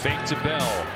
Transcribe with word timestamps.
Fake 0.00 0.24
to 0.24 0.34
Bell. 0.36 0.86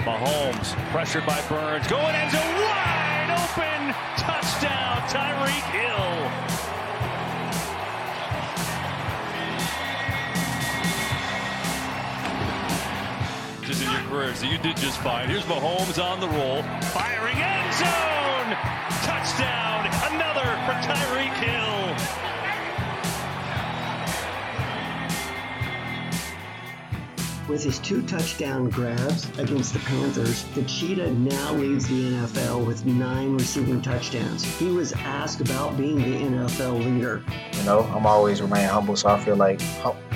Mahomes 0.00 0.74
pressured 0.92 1.24
by 1.24 1.40
Burns. 1.48 1.86
Going 1.86 2.14
a 2.14 2.28
wide 2.60 3.30
open 3.32 3.94
touchdown. 4.18 5.00
Tyreek 5.08 5.64
Hill. 5.72 6.60
Just 13.66 13.82
in 13.82 13.90
your 13.90 14.02
career, 14.10 14.34
so 14.34 14.44
you 14.44 14.58
did 14.58 14.76
just 14.76 15.00
fine. 15.00 15.30
Here's 15.30 15.44
Mahomes 15.44 15.98
on 15.98 16.20
the 16.20 16.28
roll, 16.28 16.62
firing 16.92 17.38
end 17.38 17.72
zone, 17.72 18.56
touchdown, 19.08 19.86
another 20.12 20.44
for 20.66 20.74
Tyreek 20.86 21.32
Hill. 21.42 21.79
With 27.50 27.64
his 27.64 27.80
two 27.80 28.00
touchdown 28.02 28.70
grabs 28.70 29.28
against 29.36 29.72
the 29.72 29.80
Panthers, 29.80 30.44
the 30.54 30.62
Cheetah 30.62 31.10
now 31.14 31.52
leads 31.54 31.88
the 31.88 32.12
NFL 32.12 32.64
with 32.64 32.86
nine 32.86 33.32
receiving 33.36 33.82
touchdowns. 33.82 34.44
He 34.44 34.66
was 34.66 34.92
asked 34.92 35.40
about 35.40 35.76
being 35.76 35.96
the 35.96 36.28
NFL 36.28 36.78
leader. 36.78 37.24
You 37.54 37.62
know, 37.64 37.80
I'm 37.92 38.06
always 38.06 38.40
remain 38.40 38.68
humble, 38.68 38.94
so 38.94 39.08
I 39.08 39.18
feel 39.18 39.34
like 39.34 39.60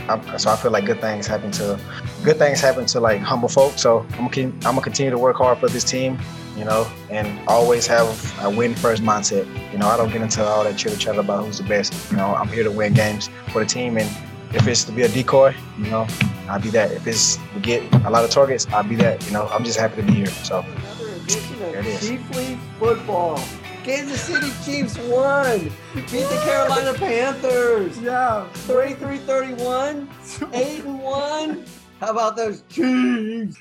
I'm, 0.09 0.39
so 0.39 0.53
I 0.53 0.55
feel 0.55 0.71
like 0.71 0.87
good 0.87 1.01
things 1.01 1.27
happen 1.27 1.51
to 1.53 1.77
good 2.23 2.37
things 2.37 2.61
happen 2.61 2.87
to 2.87 3.01
like 3.01 3.21
humble 3.21 3.49
folks. 3.49 3.83
So 3.83 4.07
I'm 4.13 4.29
gonna, 4.29 4.47
I'm 4.47 4.61
gonna 4.61 4.81
continue 4.81 5.11
to 5.11 5.19
work 5.19 5.39
hard 5.39 5.59
for 5.59 5.69
this 5.69 5.83
team, 5.83 6.21
you 6.57 6.65
know, 6.65 6.89
and 7.11 7.41
always 7.49 7.85
have 7.89 8.07
a 8.45 8.49
win 8.49 8.77
first 8.77 9.03
mindset. 9.03 9.45
You 9.73 9.79
know, 9.79 9.89
I 9.89 9.97
don't 9.97 10.13
get 10.13 10.23
into 10.23 10.45
all 10.45 10.63
that 10.63 10.79
chitter 10.79 10.97
chatter 10.97 11.19
about 11.19 11.47
who's 11.47 11.59
the 11.59 11.65
best. 11.65 12.13
You 12.13 12.17
know, 12.17 12.33
I'm 12.33 12.47
here 12.47 12.63
to 12.63 12.71
win 12.71 12.95
games 12.95 13.29
for 13.49 13.59
the 13.59 13.67
team 13.67 13.99
and 13.99 14.09
if 14.55 14.69
it's 14.69 14.85
to 14.85 14.93
be 14.93 15.03
a 15.03 15.09
decoy, 15.09 15.55
you 15.79 15.91
know, 15.91 16.07
I'll 16.49 16.61
be 16.61 16.71
that. 16.71 16.93
If 16.93 17.07
it's 17.07 17.37
to 17.37 17.61
get 17.61 17.83
a 18.05 18.11
lot 18.11 18.25
of 18.25 18.31
targets, 18.31 18.67
I'll 18.69 18.85
be 18.85 18.95
that. 18.97 19.25
You 19.27 19.33
know, 19.33 19.49
I'm 19.49 19.65
just 19.65 19.79
happy 19.79 19.97
to 19.97 20.03
be 20.03 20.15
here. 20.15 20.27
So 20.27 20.61
another 20.61 21.09
edition 21.17 21.63
of 21.63 22.01
Chiefly 22.01 22.59
Football. 22.79 23.43
Kansas 23.83 24.21
City 24.21 24.51
Chiefs 24.65 24.97
won. 24.99 25.71
Beat 25.95 26.07
the 26.07 26.41
Carolina 26.45 26.95
Panthers. 26.95 28.01
Yeah. 28.01 28.49
33-31. 28.69 30.55
8 30.55 30.85
and 30.85 31.01
1. 31.01 31.65
How 32.01 32.11
about 32.11 32.37
those 32.37 32.63
Chiefs? 32.71 33.59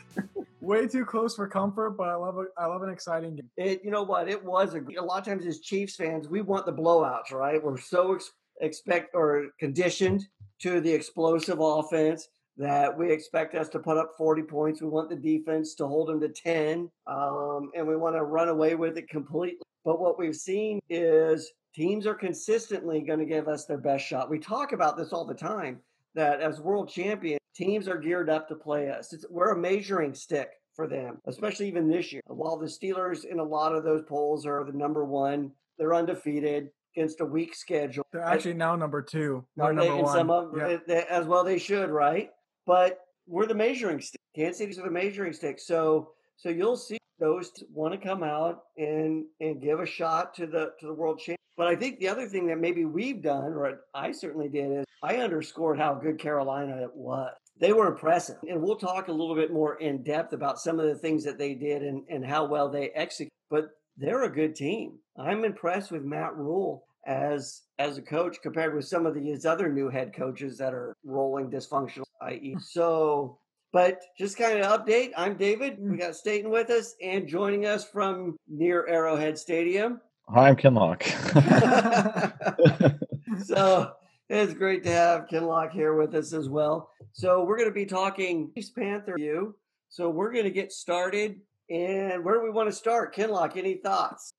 Way 0.62 0.88
too 0.88 1.04
close 1.04 1.36
for 1.36 1.48
comfort, 1.48 1.98
but 1.98 2.08
I 2.08 2.16
love 2.16 2.38
it. 2.38 2.48
I 2.58 2.68
love 2.68 2.84
an 2.84 2.90
exciting 2.90 3.36
game. 3.36 3.50
It, 3.58 3.82
you 3.84 3.92
know 3.92 4.04
what? 4.04 4.30
It 4.30 4.42
was 4.42 4.76
a, 4.76 4.82
a 4.98 5.04
lot 5.04 5.20
of 5.20 5.26
times 5.26 5.46
as 5.46 5.60
Chiefs 5.60 5.98
fans, 5.98 6.30
we 6.30 6.42
want 6.42 6.66
the 6.66 6.72
blowouts, 6.72 7.34
right? 7.34 7.62
We're 7.62 7.78
so 7.78 8.16
ex- 8.16 8.32
expect 8.62 9.16
or 9.16 9.48
conditioned 9.60 10.26
to 10.62 10.80
the 10.80 10.92
explosive 10.92 11.60
offense 11.60 12.28
that 12.58 12.96
we 12.96 13.12
expect 13.12 13.56
us 13.56 13.70
to 13.70 13.80
put 13.80 13.98
up 13.98 14.12
40 14.18 14.44
points. 14.44 14.82
We 14.82 14.88
want 14.88 15.10
the 15.10 15.16
defense 15.16 15.74
to 15.76 15.88
hold 15.88 16.10
them 16.10 16.22
to 16.22 16.30
10, 16.30 16.90
um, 17.08 17.72
and 17.76 17.88
we 17.88 17.96
want 17.96 18.16
to 18.16 18.24
run 18.24 18.50
away 18.50 18.76
with 18.76 18.98
it 18.98 19.10
completely. 19.10 19.66
But 19.84 20.00
what 20.00 20.20
we've 20.20 20.36
seen 20.36 20.80
is 20.90 21.52
teams 21.74 22.06
are 22.06 22.14
consistently 22.14 23.02
going 23.02 23.20
to 23.20 23.26
give 23.26 23.48
us 23.48 23.66
their 23.66 23.78
best 23.78 24.06
shot. 24.06 24.30
We 24.30 24.40
talk 24.40 24.72
about 24.72 24.98
this 24.98 25.12
all 25.12 25.26
the 25.26 25.34
time 25.34 25.80
that 26.16 26.42
as 26.42 26.62
world 26.62 26.90
champions, 26.90 27.40
teams 27.56 27.88
are 27.88 27.98
geared 27.98 28.30
up 28.30 28.48
to 28.48 28.56
play 28.56 28.90
us. 28.90 29.14
It's, 29.14 29.26
we're 29.30 29.52
a 29.52 29.58
measuring 29.58 30.14
stick 30.14 30.52
for 30.76 30.88
them, 30.88 31.18
especially 31.26 31.68
even 31.68 31.90
this 31.90 32.12
year. 32.12 32.22
While 32.28 32.58
the 32.58 32.68
Steelers 32.68 33.26
in 33.26 33.40
a 33.40 33.44
lot 33.44 33.76
of 33.76 33.84
those 33.84 34.04
polls 34.08 34.46
are 34.46 34.64
the 34.64 34.78
number 34.78 35.06
one, 35.06 35.52
they're 35.78 35.96
undefeated 35.96 36.70
against 36.96 37.22
a 37.22 37.26
weak 37.26 37.56
schedule. 37.56 38.06
They're 38.12 38.24
actually 38.24 38.54
now 38.54 38.76
number 38.76 39.02
two. 39.02 39.46
Are 39.60 39.74
number 39.74 39.96
one. 39.98 40.16
Some 40.16 40.30
of, 40.30 40.54
yeah. 40.56 40.68
Eh, 40.68 40.78
they, 40.88 41.04
as 41.10 41.26
well 41.26 41.44
they 41.44 41.58
should, 41.58 41.90
right? 41.90 42.30
But 42.66 43.00
we're 43.28 43.46
the 43.46 43.56
measuring 43.56 44.02
stick. 44.02 44.22
Kansas 44.36 44.58
City's 44.58 44.80
are 44.80 44.84
the 44.84 44.92
measuring 44.92 45.34
stick. 45.34 45.60
So 45.60 46.12
so 46.38 46.50
you'll 46.50 46.78
see 46.78 46.98
those 47.20 47.52
want 47.72 47.94
to 47.94 47.98
come 47.98 48.24
out 48.24 48.64
and 48.78 49.26
and 49.40 49.62
give 49.62 49.80
a 49.80 49.86
shot 49.86 50.34
to 50.36 50.48
the 50.48 50.72
to 50.80 50.88
the 50.88 50.94
world 50.94 51.20
champ. 51.20 51.40
But 51.56 51.68
I 51.68 51.76
think 51.76 52.00
the 52.00 52.08
other 52.08 52.28
thing 52.28 52.48
that 52.48 52.60
maybe 52.60 52.86
we've 52.86 53.22
done, 53.22 53.54
or 53.54 53.82
I 53.94 54.12
certainly 54.12 54.50
did, 54.50 54.72
is 54.72 54.86
I 55.04 55.18
underscored 55.18 55.78
how 55.78 55.94
good 55.94 56.18
Carolina 56.18 56.88
was. 56.96 57.32
They 57.60 57.74
were 57.74 57.88
impressive. 57.88 58.38
And 58.50 58.60
we'll 58.60 58.76
talk 58.76 59.08
a 59.08 59.12
little 59.12 59.36
bit 59.36 59.54
more 59.54 59.76
in 59.76 60.02
depth 60.02 60.34
about 60.34 60.60
some 60.60 60.80
of 60.80 60.88
the 60.88 60.96
things 60.96 61.24
that 61.26 61.38
they 61.38 61.54
did 61.54 61.84
and, 61.84 62.04
and 62.10 62.26
how 62.26 62.46
well 62.46 62.70
they 62.70 62.90
execute. 62.90 63.32
But 63.52 63.70
they're 63.98 64.24
a 64.24 64.34
good 64.34 64.56
team. 64.56 64.94
I'm 65.18 65.46
impressed 65.46 65.92
with 65.92 66.04
Matt 66.04 66.36
Rhule 66.36 66.86
as 67.06 67.64
as 67.80 67.98
a 67.98 68.02
coach 68.02 68.38
compared 68.42 68.76
with 68.76 68.86
some 68.86 69.06
of 69.06 69.14
these 69.14 69.46
other 69.46 69.72
new 69.72 69.90
head 69.90 70.14
coaches 70.14 70.58
that 70.58 70.74
are 70.74 70.96
rolling 71.04 71.50
dysfunctional, 71.50 72.06
i.e. 72.22 72.56
So, 72.62 73.38
but 73.72 74.02
just 74.18 74.38
kind 74.38 74.60
of 74.60 74.86
update. 74.86 75.12
I'm 75.18 75.36
David. 75.36 75.78
We 75.80 75.98
mm. 75.98 76.00
got 76.00 76.16
Staten 76.16 76.50
with 76.50 76.70
us 76.70 76.96
and 77.02 77.28
joining 77.28 77.66
us 77.66 77.84
from 77.84 78.38
near 78.48 78.88
Arrowhead 78.88 79.38
Stadium. 79.38 80.00
Hi, 80.30 80.48
I'm 80.48 80.56
Kinlock. 80.56 81.04
so 83.46 83.92
it's 84.30 84.54
great 84.54 84.84
to 84.84 84.92
have 84.92 85.28
Kinlock 85.28 85.72
here 85.72 85.96
with 85.96 86.16
us 86.16 86.34
as 86.34 86.48
well. 86.48 86.90
So 87.12 87.44
we're 87.44 87.58
going 87.58 87.70
to 87.70 87.74
be 87.74 87.86
talking 87.86 88.52
East 88.56 88.76
Panther 88.76 89.16
you. 89.18 89.56
So 89.90 90.10
we're 90.10 90.32
going 90.32 90.46
to 90.46 90.52
get 90.52 90.72
started 90.72 91.42
and 91.70 92.24
where 92.24 92.36
do 92.36 92.44
we 92.44 92.50
want 92.50 92.70
to 92.70 92.76
start? 92.76 93.16
Kinlock, 93.16 93.58
any 93.58 93.76
thoughts? 93.76 94.32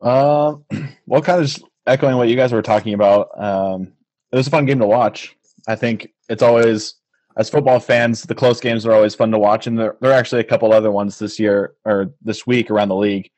Um, 0.00 0.64
well, 1.06 1.22
kind 1.22 1.40
of 1.40 1.46
just 1.46 1.64
echoing 1.86 2.16
what 2.16 2.28
you 2.28 2.36
guys 2.36 2.52
were 2.52 2.62
talking 2.62 2.94
about. 2.94 3.28
Um, 3.40 3.92
it 4.32 4.36
was 4.36 4.46
a 4.46 4.50
fun 4.50 4.66
game 4.66 4.78
to 4.78 4.86
watch. 4.86 5.36
I 5.68 5.76
think 5.76 6.12
it's 6.28 6.42
always, 6.42 6.94
as 7.36 7.50
football 7.50 7.80
fans, 7.80 8.22
the 8.22 8.34
close 8.34 8.60
games 8.60 8.86
are 8.86 8.92
always 8.92 9.14
fun 9.14 9.30
to 9.32 9.38
watch, 9.38 9.66
and 9.66 9.78
there, 9.78 9.96
there 10.00 10.10
are 10.10 10.18
actually 10.18 10.40
a 10.40 10.44
couple 10.44 10.72
other 10.72 10.90
ones 10.90 11.18
this 11.18 11.38
year 11.38 11.74
or 11.84 12.12
this 12.22 12.46
week 12.46 12.70
around 12.70 12.88
the 12.88 12.96
league. 12.96 13.30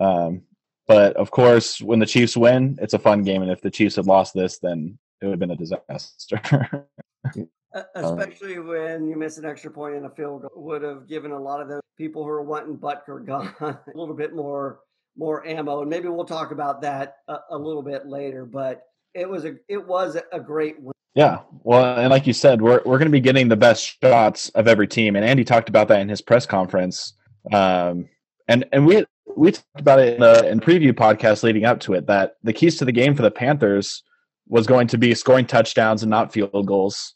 Um, 0.00 0.42
but 0.86 1.16
of 1.16 1.30
course, 1.30 1.80
when 1.80 1.98
the 1.98 2.06
Chiefs 2.06 2.36
win, 2.36 2.78
it's 2.80 2.94
a 2.94 2.98
fun 2.98 3.22
game, 3.22 3.42
and 3.42 3.50
if 3.50 3.60
the 3.60 3.70
Chiefs 3.70 3.96
had 3.96 4.06
lost 4.06 4.34
this, 4.34 4.58
then 4.58 4.98
it 5.20 5.26
would 5.26 5.32
have 5.32 5.40
been 5.40 5.50
a 5.50 5.56
disaster. 5.56 6.88
Um, 7.74 7.84
especially 7.94 8.58
when 8.58 9.08
you 9.08 9.16
miss 9.16 9.36
an 9.36 9.44
extra 9.44 9.70
point 9.70 9.94
in 9.94 10.04
a 10.04 10.10
field 10.10 10.42
goal, 10.42 10.50
would 10.56 10.82
have 10.82 11.06
given 11.06 11.32
a 11.32 11.38
lot 11.38 11.60
of 11.60 11.68
those 11.68 11.82
people 11.98 12.22
who 12.22 12.30
are 12.30 12.42
wanting 12.42 12.78
Butker 12.78 13.24
gone 13.24 13.54
a 13.60 13.78
little 13.94 14.14
bit 14.14 14.34
more 14.34 14.80
more 15.16 15.44
ammo, 15.46 15.80
and 15.80 15.90
maybe 15.90 16.08
we'll 16.08 16.24
talk 16.24 16.52
about 16.52 16.80
that 16.82 17.16
a, 17.26 17.38
a 17.50 17.58
little 17.58 17.82
bit 17.82 18.06
later. 18.06 18.46
But 18.46 18.84
it 19.14 19.28
was 19.28 19.44
a 19.44 19.56
it 19.68 19.86
was 19.86 20.16
a 20.32 20.40
great 20.40 20.80
win. 20.80 20.92
Yeah, 21.14 21.40
well, 21.62 21.98
and 21.98 22.10
like 22.10 22.26
you 22.26 22.32
said, 22.32 22.62
we're 22.62 22.80
we're 22.86 22.98
going 22.98 23.08
to 23.08 23.12
be 23.12 23.20
getting 23.20 23.48
the 23.48 23.56
best 23.56 23.98
shots 24.00 24.48
of 24.50 24.66
every 24.68 24.86
team, 24.86 25.16
and 25.16 25.24
Andy 25.24 25.44
talked 25.44 25.68
about 25.68 25.88
that 25.88 26.00
in 26.00 26.08
his 26.08 26.22
press 26.22 26.46
conference. 26.46 27.14
Um, 27.52 28.08
and 28.46 28.64
and 28.72 28.86
we 28.86 29.04
we 29.36 29.52
talked 29.52 29.80
about 29.80 29.98
it 29.98 30.14
in 30.14 30.20
the 30.20 30.48
in 30.48 30.60
preview 30.60 30.92
podcast 30.92 31.42
leading 31.42 31.64
up 31.64 31.80
to 31.80 31.94
it 31.94 32.06
that 32.06 32.36
the 32.42 32.52
keys 32.52 32.76
to 32.76 32.84
the 32.84 32.92
game 32.92 33.14
for 33.14 33.22
the 33.22 33.30
Panthers 33.30 34.02
was 34.46 34.66
going 34.66 34.86
to 34.86 34.96
be 34.96 35.14
scoring 35.14 35.44
touchdowns 35.44 36.02
and 36.02 36.08
not 36.08 36.32
field 36.32 36.66
goals 36.66 37.14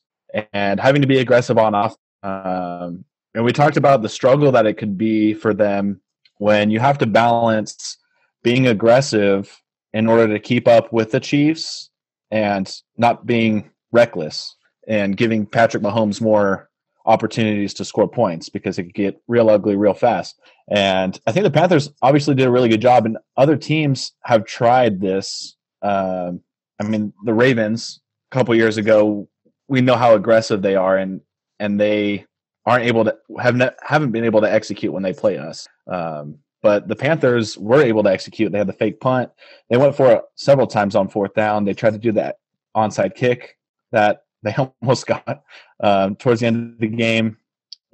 and 0.53 0.81
having 0.81 1.03
to 1.03 1.09
be 1.09 1.19
aggressive 1.19 1.59
on 1.59 1.75
off. 1.75 1.97
Um, 2.23 3.05
and 3.35 3.45
we 3.45 3.53
talked 3.53 3.77
about 3.77 4.03
the 4.03 4.09
struggle 4.09 4.53
that 4.53 4.67
it 4.67 4.75
could 4.75 4.97
be 4.97 5.35
for 5.35 5.55
them 5.55 6.01
when 6.39 6.71
you 6.71 6.81
have 6.81 6.99
to 6.99 7.07
balance 7.07 7.99
being 8.43 8.67
aggressive 8.67 9.61
in 9.93 10.09
order 10.09 10.33
to 10.33 10.41
keep 10.41 10.67
up 10.67 10.93
with 10.93 11.11
the 11.11 11.21
Chiefs 11.21 11.91
and 12.31 12.75
not 12.97 13.27
being 13.27 13.71
reckless 13.93 14.57
and 14.89 15.17
giving 15.17 15.47
Patrick 15.47 15.83
Mahomes 15.83 16.21
more 16.21 16.69
opportunities 17.05 17.75
to 17.75 17.85
score 17.85 18.09
points 18.09 18.49
because 18.49 18.79
it 18.79 18.85
could 18.85 18.95
get 18.95 19.23
real 19.29 19.51
ugly 19.51 19.77
real 19.77 19.95
fast. 19.95 20.41
And 20.71 21.19
I 21.27 21.33
think 21.33 21.45
the 21.45 21.51
Panthers 21.51 21.91
obviously 22.01 22.35
did 22.35 22.47
a 22.47 22.51
really 22.51 22.69
good 22.69 22.81
job, 22.81 23.07
and 23.07 23.19
other 23.37 23.57
teams 23.57 24.13
have 24.23 24.47
tried 24.47 25.01
this. 25.01 25.57
Um, 25.83 26.41
I 26.81 26.85
mean, 26.85 27.13
the 27.25 27.35
Ravens 27.35 28.01
a 28.31 28.35
couple 28.35 28.55
years 28.55 28.77
ago 28.77 29.29
we 29.73 29.81
know 29.81 29.97
how 29.97 30.15
aggressive 30.15 30.61
they 30.61 30.77
are, 30.77 30.99
and 30.99 31.23
and 31.59 31.81
they 31.81 32.27
aren't 32.67 32.85
able 32.85 33.07
to 33.07 33.17
have 33.41 33.57
ne- 33.57 33.71
haven't 33.81 34.13
been 34.13 34.25
able 34.25 34.43
to 34.43 34.53
execute 34.53 34.93
when 34.93 35.03
they 35.03 35.15
play 35.15 35.39
us. 35.39 35.67
Um, 35.91 36.39
but 36.61 36.89
the 36.89 36.95
Panthers 36.95 37.57
were 37.57 37.81
able 37.81 38.03
to 38.03 38.11
execute. 38.11 38.53
They 38.53 38.59
had 38.59 38.67
the 38.67 38.75
fake 38.75 39.01
punt. 39.01 39.31
They 39.71 39.79
went 39.79 39.97
for 39.97 40.13
it 40.13 40.23
several 40.37 40.67
times 40.67 40.95
on 40.95 41.09
fourth 41.09 41.33
down. 41.33 41.65
They 41.65 41.73
tried 41.73 41.95
to 41.95 41.99
do 41.99 42.13
that 42.13 42.37
onside 42.77 43.15
kick 43.15 43.57
that 43.93 44.25
they 44.43 44.55
almost 44.55 45.07
got 45.07 45.43
um, 45.81 46.17
towards 46.17 46.41
the 46.41 46.49
end 46.49 46.75
of 46.75 46.79
the 46.79 46.89
game. 46.89 47.39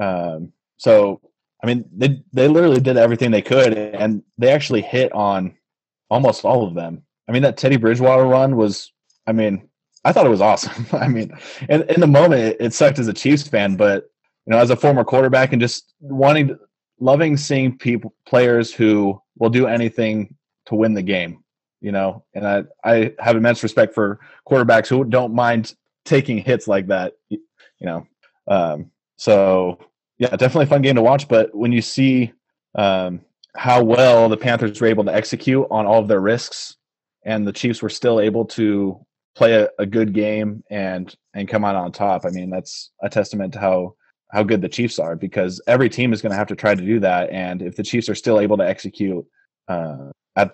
Um, 0.00 0.52
so, 0.78 1.20
I 1.62 1.66
mean, 1.68 1.84
they 1.94 2.22
they 2.32 2.48
literally 2.48 2.80
did 2.80 2.96
everything 2.96 3.30
they 3.30 3.42
could, 3.42 3.72
and 3.72 4.24
they 4.36 4.50
actually 4.50 4.82
hit 4.82 5.12
on 5.12 5.54
almost 6.10 6.44
all 6.44 6.66
of 6.66 6.74
them. 6.74 7.02
I 7.28 7.32
mean, 7.32 7.42
that 7.42 7.56
Teddy 7.56 7.76
Bridgewater 7.76 8.24
run 8.24 8.56
was, 8.56 8.90
I 9.28 9.32
mean, 9.32 9.68
I 10.08 10.12
thought 10.12 10.24
it 10.24 10.30
was 10.30 10.40
awesome. 10.40 10.86
I 10.92 11.06
mean, 11.06 11.30
in, 11.68 11.82
in 11.90 12.00
the 12.00 12.06
moment, 12.06 12.56
it, 12.58 12.72
sucked 12.72 12.98
as 12.98 13.08
a 13.08 13.12
Chiefs 13.12 13.46
fan, 13.46 13.76
but 13.76 14.10
you 14.46 14.52
know, 14.52 14.58
as 14.58 14.70
a 14.70 14.76
former 14.76 15.04
quarterback 15.04 15.52
and 15.52 15.60
just 15.60 15.92
wanting, 16.00 16.58
loving 16.98 17.36
seeing 17.36 17.76
people, 17.76 18.14
players 18.26 18.72
who 18.72 19.20
will 19.36 19.50
do 19.50 19.66
anything 19.66 20.34
to 20.66 20.74
win 20.74 20.94
the 20.94 21.02
game. 21.02 21.44
You 21.82 21.92
know, 21.92 22.24
and 22.34 22.48
I, 22.48 22.64
I 22.82 23.12
have 23.20 23.36
immense 23.36 23.62
respect 23.62 23.94
for 23.94 24.18
quarterbacks 24.48 24.88
who 24.88 25.04
don't 25.04 25.34
mind 25.34 25.74
taking 26.06 26.38
hits 26.38 26.66
like 26.66 26.86
that. 26.86 27.12
You 27.28 27.38
know, 27.82 28.06
um, 28.48 28.90
so 29.16 29.78
yeah, 30.16 30.30
definitely 30.30 30.64
a 30.64 30.68
fun 30.68 30.82
game 30.82 30.96
to 30.96 31.02
watch. 31.02 31.28
But 31.28 31.54
when 31.54 31.70
you 31.70 31.82
see 31.82 32.32
um, 32.74 33.20
how 33.54 33.84
well 33.84 34.30
the 34.30 34.38
Panthers 34.38 34.80
were 34.80 34.86
able 34.86 35.04
to 35.04 35.14
execute 35.14 35.66
on 35.70 35.84
all 35.84 36.00
of 36.00 36.08
their 36.08 36.20
risks, 36.20 36.76
and 37.24 37.46
the 37.46 37.52
Chiefs 37.52 37.82
were 37.82 37.90
still 37.90 38.20
able 38.20 38.46
to 38.46 39.04
play 39.38 39.54
a, 39.54 39.68
a 39.78 39.86
good 39.86 40.12
game 40.12 40.62
and 40.68 41.14
and 41.32 41.48
come 41.48 41.64
out 41.64 41.76
on 41.76 41.92
top. 41.92 42.24
I 42.26 42.30
mean, 42.30 42.50
that's 42.50 42.90
a 43.02 43.08
testament 43.08 43.52
to 43.54 43.60
how 43.60 43.94
how 44.32 44.42
good 44.42 44.60
the 44.60 44.68
Chiefs 44.68 44.98
are 44.98 45.16
because 45.16 45.62
every 45.66 45.88
team 45.88 46.12
is 46.12 46.20
going 46.20 46.32
to 46.32 46.36
have 46.36 46.48
to 46.48 46.56
try 46.56 46.74
to 46.74 46.84
do 46.84 47.00
that. 47.00 47.30
And 47.30 47.62
if 47.62 47.76
the 47.76 47.84
Chiefs 47.84 48.08
are 48.10 48.14
still 48.14 48.40
able 48.40 48.58
to 48.58 48.68
execute 48.68 49.24
uh, 49.68 50.10
at 50.36 50.52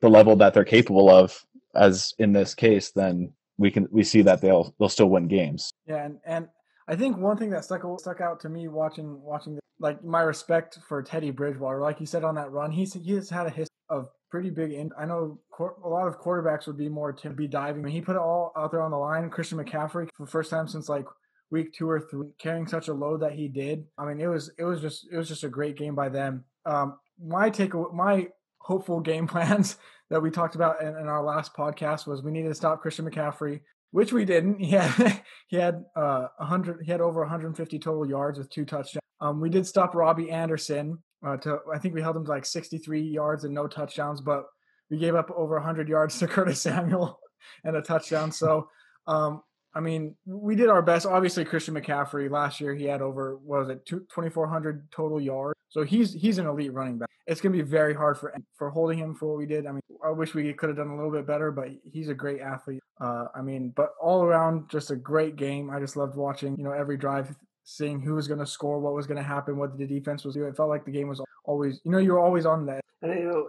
the 0.00 0.08
level 0.08 0.36
that 0.36 0.54
they're 0.54 0.64
capable 0.64 1.10
of, 1.10 1.44
as 1.74 2.12
in 2.18 2.32
this 2.32 2.54
case, 2.54 2.90
then 2.90 3.32
we 3.58 3.70
can 3.70 3.88
we 3.90 4.04
see 4.04 4.22
that 4.22 4.42
they'll 4.42 4.74
they'll 4.78 4.90
still 4.90 5.08
win 5.08 5.28
games. 5.28 5.70
Yeah, 5.86 6.04
and 6.04 6.18
and 6.26 6.48
I 6.86 6.94
think 6.94 7.16
one 7.16 7.38
thing 7.38 7.50
that 7.50 7.64
stuck 7.64 7.82
stuck 7.98 8.20
out 8.20 8.38
to 8.40 8.50
me 8.50 8.68
watching 8.68 9.20
watching 9.22 9.54
the, 9.54 9.60
like 9.80 10.04
my 10.04 10.20
respect 10.20 10.78
for 10.86 11.02
Teddy 11.02 11.30
Bridgewater, 11.30 11.80
like 11.80 12.00
you 12.00 12.06
said 12.06 12.22
on 12.22 12.34
that 12.34 12.52
run, 12.52 12.70
he's 12.70 12.92
he 12.92 13.12
has 13.12 13.30
had 13.30 13.46
a 13.46 13.50
history 13.50 13.72
of 13.88 14.10
pretty 14.30 14.50
big. 14.50 14.72
In, 14.72 14.90
I 14.98 15.06
know 15.06 15.38
a 15.58 15.88
lot 15.88 16.08
of 16.08 16.20
quarterbacks 16.20 16.66
would 16.66 16.76
be 16.76 16.88
more 16.88 17.12
to 17.12 17.30
be 17.30 17.46
diving. 17.46 17.82
I 17.82 17.84
mean, 17.86 17.94
he 17.94 18.00
put 18.00 18.16
it 18.16 18.22
all 18.22 18.52
out 18.56 18.70
there 18.70 18.82
on 18.82 18.90
the 18.90 18.96
line. 18.96 19.30
Christian 19.30 19.58
McCaffrey 19.58 20.08
for 20.14 20.24
the 20.24 20.30
first 20.30 20.50
time 20.50 20.68
since 20.68 20.88
like 20.88 21.06
week 21.50 21.72
two 21.72 21.88
or 21.88 22.00
three, 22.00 22.28
carrying 22.38 22.66
such 22.66 22.88
a 22.88 22.94
load 22.94 23.20
that 23.20 23.32
he 23.32 23.48
did. 23.48 23.84
I 23.98 24.04
mean, 24.04 24.20
it 24.20 24.26
was 24.26 24.50
it 24.58 24.64
was 24.64 24.80
just 24.80 25.06
it 25.10 25.16
was 25.16 25.28
just 25.28 25.44
a 25.44 25.48
great 25.48 25.76
game 25.76 25.94
by 25.94 26.08
them. 26.08 26.44
Um, 26.64 26.98
my 27.22 27.50
take 27.50 27.72
my 27.92 28.28
hopeful 28.58 29.00
game 29.00 29.26
plans 29.28 29.76
that 30.10 30.22
we 30.22 30.30
talked 30.30 30.54
about 30.54 30.80
in, 30.80 30.88
in, 30.88 31.08
our 31.08 31.22
last 31.22 31.54
podcast 31.54 32.06
was 32.06 32.22
we 32.22 32.30
needed 32.30 32.48
to 32.48 32.54
stop 32.54 32.80
Christian 32.80 33.08
McCaffrey, 33.08 33.60
which 33.90 34.12
we 34.12 34.24
didn't. 34.24 34.60
He 34.66 34.70
had 34.70 35.22
he 35.48 35.56
had 35.56 35.84
uh 35.94 36.28
100 36.38 36.84
he 36.84 36.90
had 36.90 37.00
over 37.00 37.20
150 37.20 37.78
total 37.78 38.08
yards 38.08 38.38
with 38.38 38.50
two 38.50 38.64
touchdowns. 38.64 39.00
Um, 39.20 39.40
we 39.40 39.48
did 39.48 39.66
stop 39.66 39.94
Robbie 39.94 40.30
Anderson 40.30 40.98
uh, 41.26 41.36
to 41.38 41.58
I 41.72 41.78
think 41.78 41.94
we 41.94 42.00
held 42.00 42.16
him 42.16 42.24
to 42.24 42.30
like 42.30 42.46
63 42.46 43.00
yards 43.02 43.44
and 43.44 43.54
no 43.54 43.66
touchdowns, 43.66 44.20
but 44.20 44.46
we 44.90 44.98
gave 44.98 45.14
up 45.14 45.30
over 45.34 45.54
100 45.56 45.88
yards 45.88 46.18
to 46.18 46.26
Curtis 46.28 46.62
Samuel 46.62 47.18
and 47.64 47.76
a 47.76 47.82
touchdown. 47.82 48.30
So 48.30 48.68
um, 49.06 49.42
I 49.74 49.80
mean, 49.80 50.14
we 50.24 50.54
did 50.54 50.68
our 50.68 50.82
best. 50.82 51.04
Obviously, 51.04 51.44
Christian 51.44 51.74
McCaffrey 51.74 52.30
last 52.30 52.60
year 52.60 52.74
he 52.74 52.84
had 52.84 53.02
over 53.02 53.36
was 53.36 53.68
it 53.68 53.84
2400 53.86 54.90
total 54.90 55.20
yards. 55.20 55.58
So 55.68 55.82
he's 55.82 56.12
he's 56.12 56.38
an 56.38 56.46
elite 56.46 56.72
running 56.72 56.98
back. 56.98 57.10
It's 57.26 57.40
to 57.40 57.50
be 57.50 57.60
very 57.60 57.92
hard 57.92 58.16
for 58.16 58.32
for 58.54 58.70
holding 58.70 58.98
him 58.98 59.14
for 59.14 59.28
what 59.28 59.38
we 59.38 59.46
did. 59.46 59.66
I 59.66 59.72
mean, 59.72 59.82
I 60.04 60.10
wish 60.10 60.32
we 60.32 60.52
could 60.54 60.68
have 60.68 60.78
done 60.78 60.88
a 60.88 60.96
little 60.96 61.10
bit 61.10 61.26
better, 61.26 61.50
but 61.50 61.68
he's 61.92 62.08
a 62.08 62.14
great 62.14 62.40
athlete. 62.40 62.80
Uh, 63.00 63.26
I 63.34 63.42
mean, 63.42 63.72
but 63.76 63.90
all 64.00 64.22
around, 64.22 64.70
just 64.70 64.90
a 64.90 64.96
great 64.96 65.36
game. 65.36 65.70
I 65.70 65.80
just 65.80 65.96
loved 65.96 66.16
watching. 66.16 66.56
You 66.56 66.64
know, 66.64 66.72
every 66.72 66.96
drive, 66.96 67.36
seeing 67.66 68.00
who 68.00 68.14
was 68.14 68.28
going 68.28 68.40
to 68.40 68.46
score, 68.46 68.78
what 68.78 68.94
was 68.94 69.06
going 69.06 69.18
to 69.18 69.22
happen, 69.22 69.58
what 69.58 69.76
the 69.76 69.86
defense 69.86 70.24
was 70.24 70.34
doing. 70.34 70.48
It 70.48 70.56
felt 70.56 70.70
like 70.70 70.84
the 70.84 70.92
game 70.92 71.08
was 71.08 71.20
always. 71.44 71.80
You 71.84 71.90
know, 71.90 71.98
you 71.98 72.12
were 72.12 72.20
always 72.20 72.46
on 72.46 72.64
that. 72.66 72.80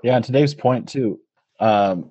Yeah, 0.04 0.16
and 0.18 0.26
today's 0.26 0.54
point 0.54 0.90
too. 0.90 1.20
Um, 1.60 2.10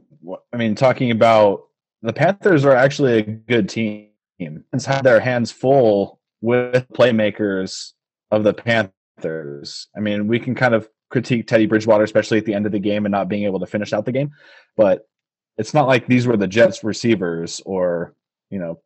I 0.53 0.57
mean, 0.57 0.75
talking 0.75 1.11
about 1.11 1.65
the 2.03 2.13
Panthers 2.13 2.65
are 2.65 2.75
actually 2.75 3.19
a 3.19 3.23
good 3.23 3.69
team. 3.69 4.09
It's 4.39 4.87
had 4.87 5.03
their 5.03 5.21
hands 5.21 5.51
full 5.51 6.21
with 6.41 6.87
playmakers 6.93 7.93
of 8.31 8.45
the 8.45 8.55
Panthers. 8.55 9.89
I 9.97 10.01
mean, 10.01 10.29
we 10.29 10.39
can 10.39 10.55
kind 10.55 10.75
of 10.75 10.89
critique 11.11 11.47
Teddy 11.47 11.67
Bridgewater, 11.67 12.05
especially 12.05 12.39
at 12.39 12.45
the 12.45 12.55
end 12.55 12.67
of 12.67 12.73
the 12.73 12.79
game 12.79 13.05
and 13.05 13.13
not 13.13 13.29
being 13.29 13.45
able 13.45 13.61
to 13.61 13.67
finish 13.67 13.93
out 13.93 14.05
the 14.05 14.13
game, 14.13 14.33
but 14.77 15.09
it's 15.57 15.75
not 15.75 15.87
like 15.87 16.07
these 16.07 16.27
were 16.27 16.37
the 16.37 16.49
Jets 16.49 16.85
receivers 16.85 17.61
or, 17.65 18.15
you 18.51 18.59
know, 18.59 18.81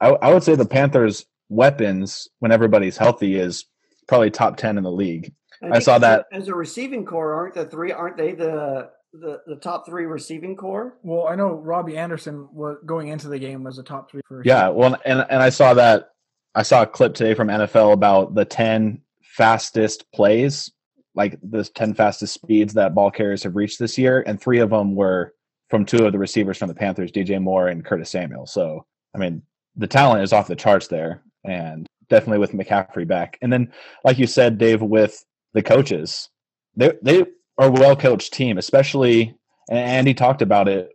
I, 0.00 0.08
I 0.08 0.32
would 0.32 0.42
say 0.42 0.54
the 0.54 0.64
Panthers' 0.64 1.26
weapons 1.54 2.28
when 2.40 2.52
everybody's 2.52 2.96
healthy 2.96 3.36
is 3.36 3.64
probably 4.08 4.30
top 4.30 4.56
10 4.56 4.76
in 4.76 4.84
the 4.84 4.90
league. 4.90 5.32
I, 5.62 5.76
I 5.76 5.78
saw 5.78 5.98
that 5.98 6.26
as 6.32 6.48
a 6.48 6.54
receiving 6.54 7.04
corps, 7.04 7.34
aren't 7.34 7.54
the 7.54 7.66
three, 7.66 7.92
aren't 7.92 8.16
they 8.16 8.32
the 8.32 8.90
the, 9.12 9.40
the 9.46 9.56
top 9.56 9.86
three 9.86 10.06
receiving 10.06 10.56
corps? 10.56 10.98
Well, 11.02 11.28
I 11.28 11.36
know 11.36 11.54
Robbie 11.54 11.96
Anderson 11.96 12.48
was 12.52 12.78
going 12.84 13.08
into 13.08 13.28
the 13.28 13.38
game 13.38 13.62
was 13.62 13.78
a 13.78 13.82
top 13.82 14.10
three 14.10 14.20
for. 14.26 14.42
Yeah, 14.44 14.68
well, 14.68 14.96
and 15.04 15.24
and 15.30 15.42
I 15.42 15.50
saw 15.50 15.74
that 15.74 16.10
I 16.54 16.62
saw 16.62 16.82
a 16.82 16.86
clip 16.86 17.14
today 17.14 17.34
from 17.34 17.48
NFL 17.48 17.92
about 17.92 18.34
the 18.34 18.44
ten 18.44 19.02
fastest 19.22 20.10
plays, 20.12 20.70
like 21.14 21.38
the 21.42 21.64
ten 21.64 21.94
fastest 21.94 22.34
speeds 22.34 22.74
that 22.74 22.94
ball 22.94 23.10
carriers 23.10 23.44
have 23.44 23.56
reached 23.56 23.78
this 23.78 23.96
year, 23.96 24.22
and 24.26 24.40
three 24.40 24.58
of 24.58 24.70
them 24.70 24.94
were 24.94 25.32
from 25.70 25.86
two 25.86 26.04
of 26.04 26.12
the 26.12 26.18
receivers 26.18 26.58
from 26.58 26.68
the 26.68 26.74
Panthers, 26.74 27.12
DJ 27.12 27.40
Moore 27.40 27.68
and 27.68 27.84
Curtis 27.84 28.10
Samuel. 28.10 28.46
So, 28.46 28.84
I 29.14 29.18
mean, 29.18 29.42
the 29.76 29.86
talent 29.86 30.22
is 30.22 30.32
off 30.32 30.46
the 30.46 30.56
charts 30.56 30.88
there, 30.88 31.22
and 31.44 31.86
definitely 32.08 32.38
with 32.38 32.52
McCaffrey 32.52 33.06
back. 33.06 33.38
And 33.42 33.52
then, 33.52 33.72
like 34.04 34.18
you 34.18 34.26
said, 34.26 34.58
Dave, 34.58 34.82
with 34.82 35.24
the 35.52 35.62
coaches, 35.62 36.28
they 36.76 36.92
they 37.02 37.22
are 37.58 37.68
a 37.68 37.70
well 37.70 37.96
coached 37.96 38.32
team, 38.32 38.58
especially 38.58 39.34
and 39.68 39.78
Andy 39.78 40.14
talked 40.14 40.42
about 40.42 40.68
it. 40.68 40.90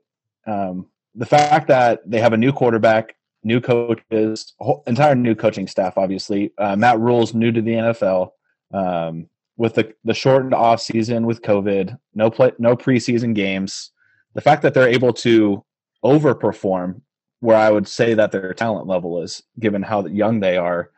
Um, 0.46 0.88
the 1.16 1.26
fact 1.26 1.68
that 1.68 2.02
they 2.10 2.20
have 2.20 2.34
a 2.34 2.38
new 2.38 2.52
quarterback, 2.52 3.16
new 3.44 3.62
coaches, 3.62 4.54
whole, 4.60 4.84
entire 4.88 5.16
new 5.16 5.36
coaching 5.36 5.68
staff. 5.68 5.98
Obviously, 5.98 6.54
uh, 6.58 6.76
Matt 6.76 7.00
Rhule's 7.00 7.34
new 7.34 7.52
to 7.52 7.62
the 7.62 7.74
NFL. 7.74 8.30
Um, 8.74 9.28
with 9.58 9.76
the 9.76 9.94
the 10.04 10.14
shortened 10.14 10.54
off 10.54 10.82
season 10.82 11.26
with 11.26 11.42
COVID, 11.42 11.98
no 12.14 12.32
play, 12.32 12.52
no 12.60 12.76
preseason 12.76 13.34
games. 13.34 13.92
The 14.36 14.42
fact 14.42 14.62
that 14.62 14.74
they're 14.74 14.88
able 14.88 15.14
to 15.14 15.64
overperform 16.04 17.02
where 17.40 17.58
I 17.58 17.72
would 17.72 17.88
say 17.88 18.14
that 18.14 18.32
their 18.32 18.54
talent 18.54 18.88
level 18.88 19.22
is, 19.22 19.42
given 19.60 19.82
how 19.82 20.06
young 20.06 20.40
they 20.40 20.58
are, 20.58 20.92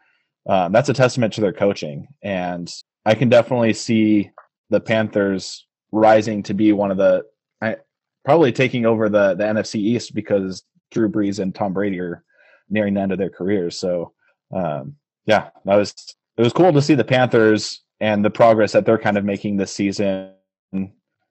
um, 0.48 0.72
that's 0.72 0.90
a 0.90 0.94
testament 0.94 1.34
to 1.34 1.42
their 1.42 1.54
coaching. 1.54 2.08
And 2.24 2.72
I 3.06 3.16
can 3.16 3.30
definitely 3.30 3.74
see 3.74 4.32
the 4.70 4.80
Panthers 4.80 5.68
rising 5.92 6.44
to 6.44 6.54
be 6.54 6.72
one 6.72 6.92
of 6.92 6.98
the 6.98 7.24
I, 7.62 7.78
probably 8.26 8.52
taking 8.52 8.86
over 8.86 9.10
the 9.10 9.36
the 9.36 9.44
NFC 9.44 9.76
East 9.76 10.16
because 10.16 10.64
Drew 10.92 11.10
Brees 11.10 11.40
and 11.40 11.54
Tom 11.54 11.74
Brady 11.74 12.00
are 12.00 12.24
nearing 12.70 12.94
the 12.94 13.02
end 13.02 13.12
of 13.12 13.18
their 13.18 13.30
careers. 13.30 13.78
So 13.78 14.14
um, 14.54 14.96
yeah, 15.26 15.50
that 15.66 15.76
was 15.76 15.94
it 16.38 16.42
was 16.42 16.54
cool 16.54 16.74
to 16.74 16.82
see 16.82 16.96
the 16.96 17.04
Panthers 17.04 17.82
and 18.00 18.26
the 18.26 18.30
progress 18.30 18.72
that 18.72 18.86
they're 18.86 18.98
kind 18.98 19.18
of 19.18 19.26
making 19.26 19.58
this 19.58 19.72
season, 19.72 20.32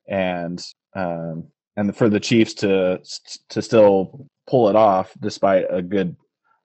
and 0.09 0.65
um, 0.95 1.49
and 1.77 1.97
for 1.97 2.09
the 2.09 2.21
Chiefs 2.21 2.55
to 2.55 3.01
to 3.49 3.63
still 3.63 4.29
pull 4.51 4.69
it 4.69 4.77
off 4.77 5.15
despite 5.21 5.65
a 5.71 5.81
good 5.81 6.17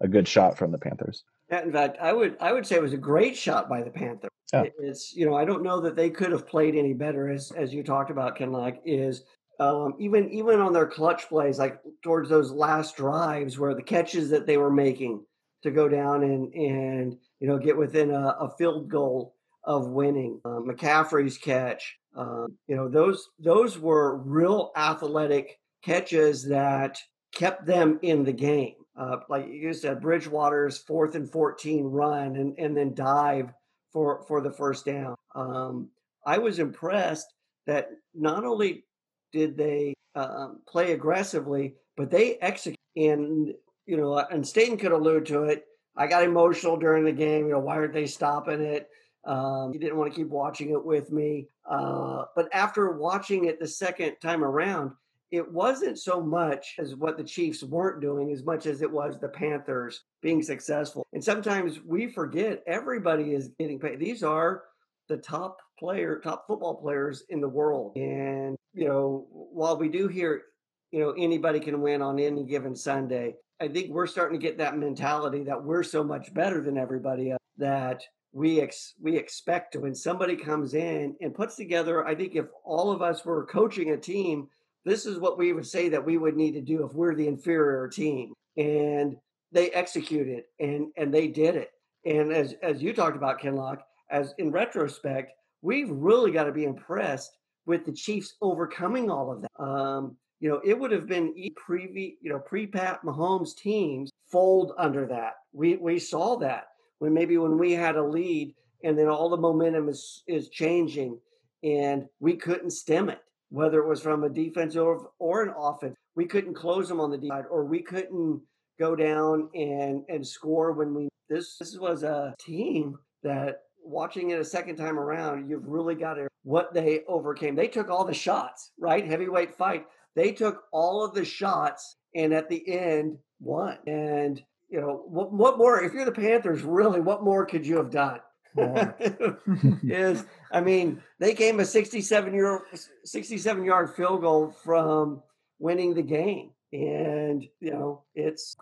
a 0.02 0.08
good 0.08 0.28
shot 0.28 0.58
from 0.58 0.72
the 0.72 0.78
Panthers. 0.78 1.24
In 1.50 1.72
fact, 1.72 1.98
I 2.02 2.12
would 2.12 2.36
I 2.42 2.52
would 2.52 2.66
say 2.66 2.76
it 2.76 2.82
was 2.82 2.94
a 2.94 2.98
great 2.98 3.38
shot 3.38 3.70
by 3.70 3.84
the 3.84 3.92
Panthers. 3.92 4.32
Yeah. 4.52 4.66
It's 4.80 5.14
you 5.16 5.26
know 5.26 5.36
I 5.36 5.46
don't 5.46 5.64
know 5.64 5.80
that 5.82 5.96
they 5.96 6.10
could 6.10 6.32
have 6.32 6.48
played 6.48 6.76
any 6.76 6.94
better 6.94 7.30
as 7.30 7.52
as 7.52 7.74
you 7.74 7.84
talked 7.84 8.10
about 8.10 8.38
Ken 8.38 8.52
like 8.52 8.82
is 8.86 9.24
um, 9.60 9.94
even 10.00 10.30
even 10.32 10.60
on 10.60 10.74
their 10.74 10.88
clutch 10.88 11.30
plays 11.30 11.60
like 11.60 11.80
towards 12.04 12.30
those 12.30 12.52
last 12.52 12.98
drives 12.98 13.58
where 13.58 13.76
the 13.76 13.84
catches 13.84 14.30
that 14.32 14.48
they 14.48 14.58
were 14.58 14.72
making 14.72 15.24
to 15.64 15.72
go 15.72 15.88
down 15.88 16.24
and 16.24 16.54
and 16.54 17.18
you 17.40 17.48
know 17.48 17.58
get 17.58 17.78
within 17.78 18.12
a, 18.12 18.36
a 18.40 18.56
field 18.58 18.90
goal 18.90 19.36
of 19.64 19.88
winning 19.88 20.40
uh, 20.46 20.60
McCaffrey's 20.60 21.38
catch 21.38 21.98
um, 22.16 22.58
you 22.68 22.76
know 22.76 22.90
those 22.90 23.30
those 23.40 23.78
were 23.78 24.18
real 24.18 24.72
athletic 24.76 25.60
catches 25.84 26.48
that 26.48 27.00
kept 27.36 27.66
them 27.66 28.00
in 28.02 28.24
the 28.24 28.34
game 28.34 28.76
uh, 28.98 29.18
like 29.30 29.48
you 29.48 29.74
said, 29.74 30.02
Bridgewater's 30.02 30.78
fourth 30.78 31.16
and 31.16 31.30
14 31.30 31.86
run 31.86 32.36
and, 32.38 32.58
and 32.58 32.76
then 32.76 32.94
dive 32.94 33.52
for, 33.92 34.24
for 34.28 34.42
the 34.42 34.52
first 34.52 34.86
down. 34.86 35.16
Um, 35.36 35.90
I 36.26 36.38
was 36.38 36.60
impressed 36.60 37.34
that 37.68 37.90
not 38.14 38.46
only 38.46 38.86
did 39.34 39.58
they 39.58 39.94
uh, 40.16 40.50
play 40.68 40.94
aggressively, 40.94 41.76
but 41.98 42.10
they 42.10 42.36
execute. 42.36 42.78
And, 42.96 43.54
you 43.86 43.98
know, 43.98 44.18
and 44.18 44.48
Staten 44.48 44.78
could 44.78 44.94
allude 44.94 45.26
to 45.28 45.44
it. 45.44 45.66
I 45.98 46.08
got 46.08 46.24
emotional 46.24 46.78
during 46.78 47.04
the 47.04 47.12
game. 47.12 47.48
You 47.48 47.54
know, 47.54 47.60
why 47.60 47.76
aren't 47.76 47.94
they 47.94 48.06
stopping 48.06 48.62
it? 48.62 48.90
Um, 49.26 49.74
he 49.74 49.80
didn't 49.80 49.98
want 49.98 50.14
to 50.14 50.18
keep 50.18 50.30
watching 50.30 50.70
it 50.70 50.86
with 50.86 51.12
me. 51.12 51.48
Uh, 51.70 52.26
but 52.36 52.48
after 52.54 52.92
watching 52.92 53.46
it 53.46 53.60
the 53.60 53.68
second 53.68 54.16
time 54.22 54.44
around, 54.44 54.92
it 55.32 55.52
wasn't 55.52 55.98
so 56.00 56.22
much 56.22 56.76
as 56.80 56.96
what 56.96 57.18
the 57.18 57.24
Chiefs 57.24 57.64
weren't 57.64 58.02
doing 58.02 58.32
as 58.32 58.44
much 58.44 58.66
as 58.66 58.82
it 58.82 58.92
was 58.92 59.20
the 59.20 59.28
Panthers 59.28 60.04
being 60.22 60.42
successful. 60.42 61.06
And 61.14 61.24
sometimes 61.24 61.80
we 61.86 62.08
forget 62.08 62.64
everybody 62.68 63.34
is 63.34 63.50
getting 63.60 63.80
paid. 63.80 64.00
These 64.00 64.24
are 64.24 64.64
the 65.08 65.18
top 65.18 65.58
player, 65.80 66.20
top 66.20 66.46
football 66.48 66.76
players 66.76 67.24
in 67.30 67.42
the 67.42 67.50
world. 67.50 67.96
And, 67.98 68.56
you 68.74 68.88
know, 68.88 69.28
while 69.30 69.78
we 69.78 69.90
do 69.90 70.08
hear, 70.08 70.44
you 70.92 71.00
know, 71.00 71.12
anybody 71.12 71.60
can 71.60 71.82
win 71.82 72.02
on 72.02 72.20
any 72.20 72.44
given 72.44 72.76
Sunday, 72.76 73.36
I 73.60 73.68
think 73.68 73.90
we're 73.90 74.08
starting 74.08 74.40
to 74.40 74.46
get 74.46 74.58
that 74.58 74.78
mentality 74.78 75.44
that 75.44 75.64
we're 75.64 75.84
so 75.84 76.04
much 76.04 76.34
better 76.34 76.62
than 76.62 76.78
everybody 76.78 77.32
else 77.32 77.40
that 77.58 78.02
we 78.34 78.60
ex- 78.60 78.96
we 79.02 79.18
expect 79.18 79.78
when 79.78 79.96
somebody 79.96 80.36
comes 80.36 80.74
in 80.74 81.16
and 81.22 81.34
puts 81.34 81.56
together 81.56 82.06
I 82.06 82.16
think 82.16 82.36
if 82.36 82.48
all 82.66 82.92
of 82.92 83.02
us 83.02 83.24
were 83.24 83.46
coaching 83.46 83.92
a 83.92 83.98
team 83.98 84.50
this 84.86 85.06
is 85.06 85.20
what 85.20 85.38
we 85.38 85.52
would 85.52 85.66
say 85.66 85.90
that 85.90 86.06
we 86.06 86.18
would 86.18 86.38
need 86.38 86.54
to 86.54 86.62
do 86.62 86.86
if 86.86 86.94
we're 86.94 87.16
the 87.16 87.28
inferior 87.28 87.88
team. 87.88 88.34
And 88.56 89.18
they 89.52 89.72
executed 89.72 90.44
and 90.60 90.92
and 90.98 91.14
they 91.14 91.28
did 91.28 91.56
it. 91.56 91.72
And 92.06 92.32
as 92.32 92.56
as 92.62 92.82
you 92.82 92.94
talked 92.94 93.18
about, 93.18 93.40
Ken 93.40 93.56
Lock, 93.56 93.82
as 94.10 94.34
in 94.38 94.52
retrospect, 94.52 95.32
we've 95.62 95.90
really 95.90 96.32
got 96.32 96.44
to 96.44 96.52
be 96.52 96.66
impressed 96.66 97.38
with 97.66 97.86
the 97.86 97.92
Chiefs 97.92 98.36
overcoming 98.42 99.10
all 99.10 99.32
of 99.32 99.42
that. 99.42 99.64
Um, 99.64 100.16
you 100.40 100.50
know, 100.50 100.62
it 100.64 100.78
would 100.78 100.92
have 100.92 101.08
been 101.08 101.34
pre 101.56 102.18
you 102.22 102.30
know 102.30 102.40
pre 102.40 102.68
Pat 102.68 103.02
Mahomes 103.04 103.56
teams 103.56 104.12
fold 104.32 104.74
under 104.78 105.06
that. 105.08 105.34
We 105.54 105.78
we 105.78 106.00
saw 106.00 106.36
that 106.38 106.68
when 107.00 107.14
maybe 107.14 107.38
when 107.38 107.58
we 107.58 107.72
had 107.72 107.96
a 107.96 108.04
lead 108.04 108.54
and 108.84 108.98
then 108.98 109.08
all 109.08 109.30
the 109.30 109.38
momentum 109.38 109.90
is 109.90 110.24
is 110.28 110.50
changing 110.50 111.20
and 111.64 112.06
we 112.20 112.36
couldn't 112.36 112.72
stem 112.72 113.10
it, 113.10 113.22
whether 113.50 113.80
it 113.80 113.88
was 113.88 114.02
from 114.02 114.24
a 114.24 114.30
defensive 114.30 115.00
or 115.20 115.44
an 115.44 115.54
offense. 115.58 115.96
We 116.16 116.26
couldn't 116.26 116.56
close 116.56 116.88
them 116.88 117.00
on 117.00 117.12
the 117.12 117.28
side, 117.28 117.46
or 117.50 117.66
we 117.66 117.82
couldn't 117.82 118.42
go 118.80 118.96
down 118.96 119.50
and 119.54 120.04
and 120.10 120.26
score 120.26 120.72
when 120.72 120.94
we. 120.94 121.10
This 121.30 121.58
this 121.58 121.78
was 121.78 122.04
a 122.04 122.36
team 122.40 122.98
that 123.24 123.62
watching 123.84 124.32
it 124.32 124.40
a 124.40 124.46
second 124.46 124.76
time 124.76 125.00
around, 125.00 125.50
you've 125.50 125.68
really 125.68 125.96
got 125.96 126.16
to 126.16 126.28
what 126.44 126.74
they 126.74 127.02
overcame. 127.08 127.56
They 127.56 127.68
took 127.68 127.90
all 127.90 128.06
the 128.06 128.14
shots, 128.14 128.72
right? 128.80 129.06
Heavyweight 129.06 129.56
fight. 129.56 129.86
They 130.16 130.32
took 130.32 130.64
all 130.72 131.04
of 131.04 131.14
the 131.14 131.26
shots 131.26 131.98
and 132.14 132.34
at 132.34 132.50
the 132.50 132.64
end 132.68 133.18
won. 133.40 133.78
And 133.86 134.42
you 134.70 134.82
know 134.82 135.04
what? 135.08 135.32
What 135.34 135.58
more? 135.58 135.84
If 135.84 135.94
you're 135.94 136.06
the 136.06 136.12
Panthers, 136.12 136.62
really, 136.64 137.00
what 137.00 137.24
more 137.24 137.46
could 137.46 137.66
you 137.66 137.78
have 137.78 137.92
done? 137.92 138.20
Is 138.58 140.24
I 140.52 140.62
mean 140.62 141.02
they 141.20 141.34
came 141.34 141.60
a 141.60 141.66
67 141.66 142.34
year 142.34 142.62
67 143.04 143.64
yard 143.64 143.96
field 143.96 144.22
goal 144.22 144.52
from 144.64 145.22
winning 145.60 145.94
the 145.94 146.02
game, 146.02 146.52
and 146.74 147.48
you 147.60 147.72
know 147.72 148.04
it's 148.14 148.56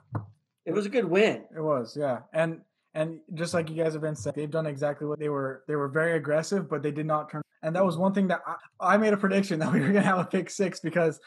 it 0.65 0.73
was 0.73 0.85
a 0.85 0.89
good 0.89 1.05
win. 1.05 1.43
It 1.55 1.61
was, 1.61 1.97
yeah, 1.99 2.19
and 2.33 2.61
and 2.93 3.19
just 3.33 3.53
like 3.53 3.69
you 3.69 3.81
guys 3.81 3.93
have 3.93 4.01
been 4.01 4.15
saying, 4.15 4.33
they've 4.35 4.51
done 4.51 4.67
exactly 4.67 5.07
what 5.07 5.19
they 5.19 5.29
were. 5.29 5.63
They 5.67 5.75
were 5.75 5.87
very 5.87 6.15
aggressive, 6.15 6.69
but 6.69 6.83
they 6.83 6.91
did 6.91 7.05
not 7.05 7.29
turn. 7.29 7.41
And 7.63 7.75
that 7.75 7.83
was 7.83 7.97
one 7.97 8.13
thing 8.13 8.27
that 8.27 8.41
I, 8.45 8.55
I 8.79 8.97
made 8.97 9.13
a 9.13 9.17
prediction 9.17 9.59
that 9.59 9.71
we 9.71 9.79
were 9.79 9.87
going 9.87 10.03
to 10.03 10.09
have 10.09 10.19
a 10.19 10.25
pick 10.25 10.49
six 10.49 10.79
because, 10.79 11.19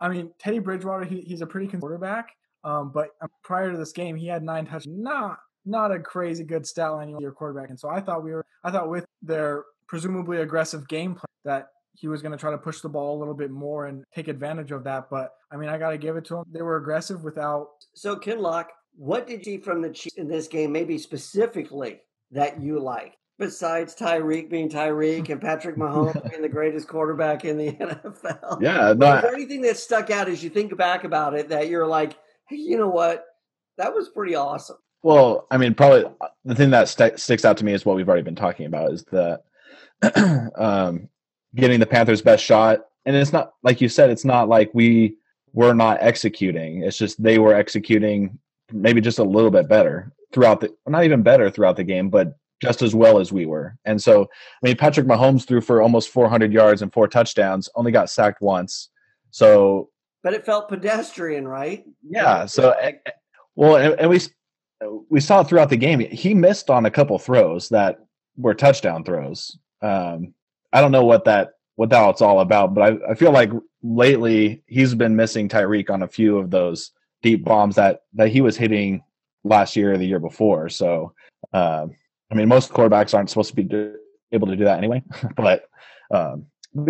I 0.00 0.08
mean, 0.08 0.32
Teddy 0.38 0.58
Bridgewater, 0.58 1.04
he, 1.04 1.20
he's 1.22 1.40
a 1.40 1.46
pretty 1.46 1.66
good 1.66 1.80
quarterback. 1.80 2.30
Um, 2.62 2.90
but 2.92 3.10
um, 3.22 3.28
prior 3.42 3.70
to 3.70 3.78
this 3.78 3.92
game, 3.92 4.16
he 4.16 4.26
had 4.26 4.42
nine 4.42 4.66
touches. 4.66 4.86
Not 4.86 5.38
not 5.66 5.92
a 5.92 5.98
crazy 5.98 6.44
good 6.44 6.66
stat 6.66 6.92
line 6.92 7.08
your 7.20 7.32
quarterback. 7.32 7.70
And 7.70 7.78
so 7.78 7.88
I 7.88 8.00
thought 8.00 8.24
we 8.24 8.32
were. 8.32 8.44
I 8.62 8.70
thought 8.70 8.88
with 8.88 9.06
their 9.22 9.64
presumably 9.88 10.38
aggressive 10.38 10.88
game 10.88 11.14
plan 11.14 11.26
that 11.44 11.68
he 11.92 12.08
was 12.08 12.22
going 12.22 12.32
to 12.32 12.38
try 12.38 12.50
to 12.50 12.58
push 12.58 12.80
the 12.80 12.88
ball 12.88 13.16
a 13.16 13.18
little 13.18 13.34
bit 13.34 13.50
more 13.50 13.86
and 13.86 14.04
take 14.14 14.28
advantage 14.28 14.72
of 14.72 14.84
that. 14.84 15.08
But 15.10 15.32
I 15.50 15.56
mean, 15.56 15.68
I 15.68 15.78
got 15.78 15.90
to 15.90 15.98
give 15.98 16.16
it 16.16 16.24
to 16.26 16.38
him. 16.38 16.44
They 16.50 16.62
were 16.62 16.76
aggressive 16.76 17.22
without. 17.22 17.68
So 17.94 18.16
Kinlock, 18.16 18.66
what 18.96 19.26
did 19.26 19.38
you 19.38 19.44
see 19.44 19.58
from 19.58 19.80
the 19.80 19.90
Chiefs 19.90 20.16
in 20.16 20.28
this 20.28 20.48
game, 20.48 20.72
maybe 20.72 20.98
specifically 20.98 22.00
that 22.32 22.60
you 22.60 22.80
like? 22.80 23.16
Besides 23.36 23.96
Tyreek 23.96 24.48
being 24.48 24.68
Tyreek 24.68 25.28
and 25.28 25.40
Patrick 25.40 25.76
Mahomes 25.76 26.22
being 26.30 26.42
the 26.42 26.48
greatest 26.48 26.86
quarterback 26.86 27.44
in 27.44 27.58
the 27.58 27.72
NFL. 27.72 28.62
Yeah. 28.62 28.92
No, 28.96 29.16
Is 29.16 29.22
there 29.22 29.34
anything 29.34 29.62
that 29.62 29.76
stuck 29.76 30.10
out 30.10 30.28
as 30.28 30.42
you 30.42 30.50
think 30.50 30.76
back 30.76 31.04
about 31.04 31.34
it 31.34 31.48
that 31.48 31.68
you're 31.68 31.86
like, 31.86 32.16
hey, 32.48 32.56
you 32.56 32.76
know 32.76 32.88
what? 32.88 33.24
That 33.76 33.92
was 33.92 34.08
pretty 34.08 34.36
awesome. 34.36 34.76
Well, 35.04 35.46
I 35.50 35.58
mean, 35.58 35.74
probably 35.74 36.06
uh, 36.06 36.28
the 36.46 36.54
thing 36.54 36.70
that 36.70 36.88
st- 36.88 37.20
sticks 37.20 37.44
out 37.44 37.58
to 37.58 37.64
me 37.64 37.74
is 37.74 37.84
what 37.84 37.94
we've 37.94 38.08
already 38.08 38.22
been 38.22 38.34
talking 38.34 38.64
about 38.64 38.90
is 38.90 39.04
that 39.12 39.42
um, 40.56 41.10
getting 41.54 41.78
the 41.78 41.84
Panthers' 41.84 42.22
best 42.22 42.42
shot. 42.42 42.86
And 43.04 43.14
it's 43.14 43.30
not, 43.30 43.52
like 43.62 43.82
you 43.82 43.90
said, 43.90 44.08
it's 44.08 44.24
not 44.24 44.48
like 44.48 44.70
we 44.72 45.18
were 45.52 45.74
not 45.74 45.98
executing. 46.00 46.82
It's 46.82 46.96
just 46.96 47.22
they 47.22 47.38
were 47.38 47.52
executing 47.52 48.38
maybe 48.72 49.02
just 49.02 49.18
a 49.18 49.24
little 49.24 49.50
bit 49.50 49.68
better 49.68 50.10
throughout 50.32 50.62
the 50.62 50.74
not 50.86 51.04
even 51.04 51.22
better 51.22 51.50
throughout 51.50 51.76
the 51.76 51.84
game, 51.84 52.08
but 52.08 52.38
just 52.62 52.80
as 52.80 52.94
well 52.94 53.18
as 53.18 53.30
we 53.30 53.44
were. 53.44 53.76
And 53.84 54.02
so, 54.02 54.22
I 54.22 54.66
mean, 54.66 54.76
Patrick 54.78 55.06
Mahomes 55.06 55.46
threw 55.46 55.60
for 55.60 55.82
almost 55.82 56.08
400 56.08 56.50
yards 56.50 56.80
and 56.80 56.90
four 56.90 57.08
touchdowns, 57.08 57.68
only 57.74 57.92
got 57.92 58.08
sacked 58.08 58.40
once. 58.40 58.88
So, 59.32 59.90
but 60.22 60.32
it 60.32 60.46
felt 60.46 60.70
pedestrian, 60.70 61.46
right? 61.46 61.84
Yeah. 62.02 62.46
So, 62.46 62.74
well, 63.54 63.76
and, 63.76 64.00
and 64.00 64.08
we 64.08 64.20
we 65.08 65.20
saw 65.20 65.42
throughout 65.42 65.70
the 65.70 65.76
game 65.76 66.00
he 66.00 66.34
missed 66.34 66.70
on 66.70 66.86
a 66.86 66.90
couple 66.90 67.18
throws 67.18 67.68
that 67.70 67.98
were 68.36 68.54
touchdown 68.54 69.04
throws. 69.04 69.58
Um, 69.82 70.34
I 70.72 70.80
don't 70.80 70.92
know 70.92 71.04
what 71.04 71.24
that 71.24 71.54
what 71.76 71.90
that's 71.90 72.22
all 72.22 72.40
about, 72.40 72.74
but 72.74 72.82
I, 72.82 73.12
I 73.12 73.14
feel 73.14 73.32
like 73.32 73.50
lately 73.82 74.62
he's 74.66 74.94
been 74.94 75.16
missing 75.16 75.48
Tyreek 75.48 75.90
on 75.90 76.02
a 76.02 76.08
few 76.08 76.38
of 76.38 76.50
those 76.50 76.90
deep 77.22 77.44
bombs 77.44 77.76
that 77.76 78.02
that 78.14 78.28
he 78.28 78.40
was 78.40 78.56
hitting 78.56 79.02
last 79.44 79.76
year 79.76 79.92
or 79.92 79.98
the 79.98 80.06
year 80.06 80.18
before. 80.18 80.68
So, 80.68 81.12
um, 81.52 81.94
I 82.30 82.34
mean, 82.34 82.48
most 82.48 82.72
quarterbacks 82.72 83.14
aren't 83.14 83.30
supposed 83.30 83.50
to 83.50 83.56
be 83.56 83.62
do, 83.62 83.96
able 84.32 84.46
to 84.48 84.56
do 84.56 84.64
that 84.64 84.78
anyway. 84.78 85.02
but, 85.36 85.68
um, 86.10 86.46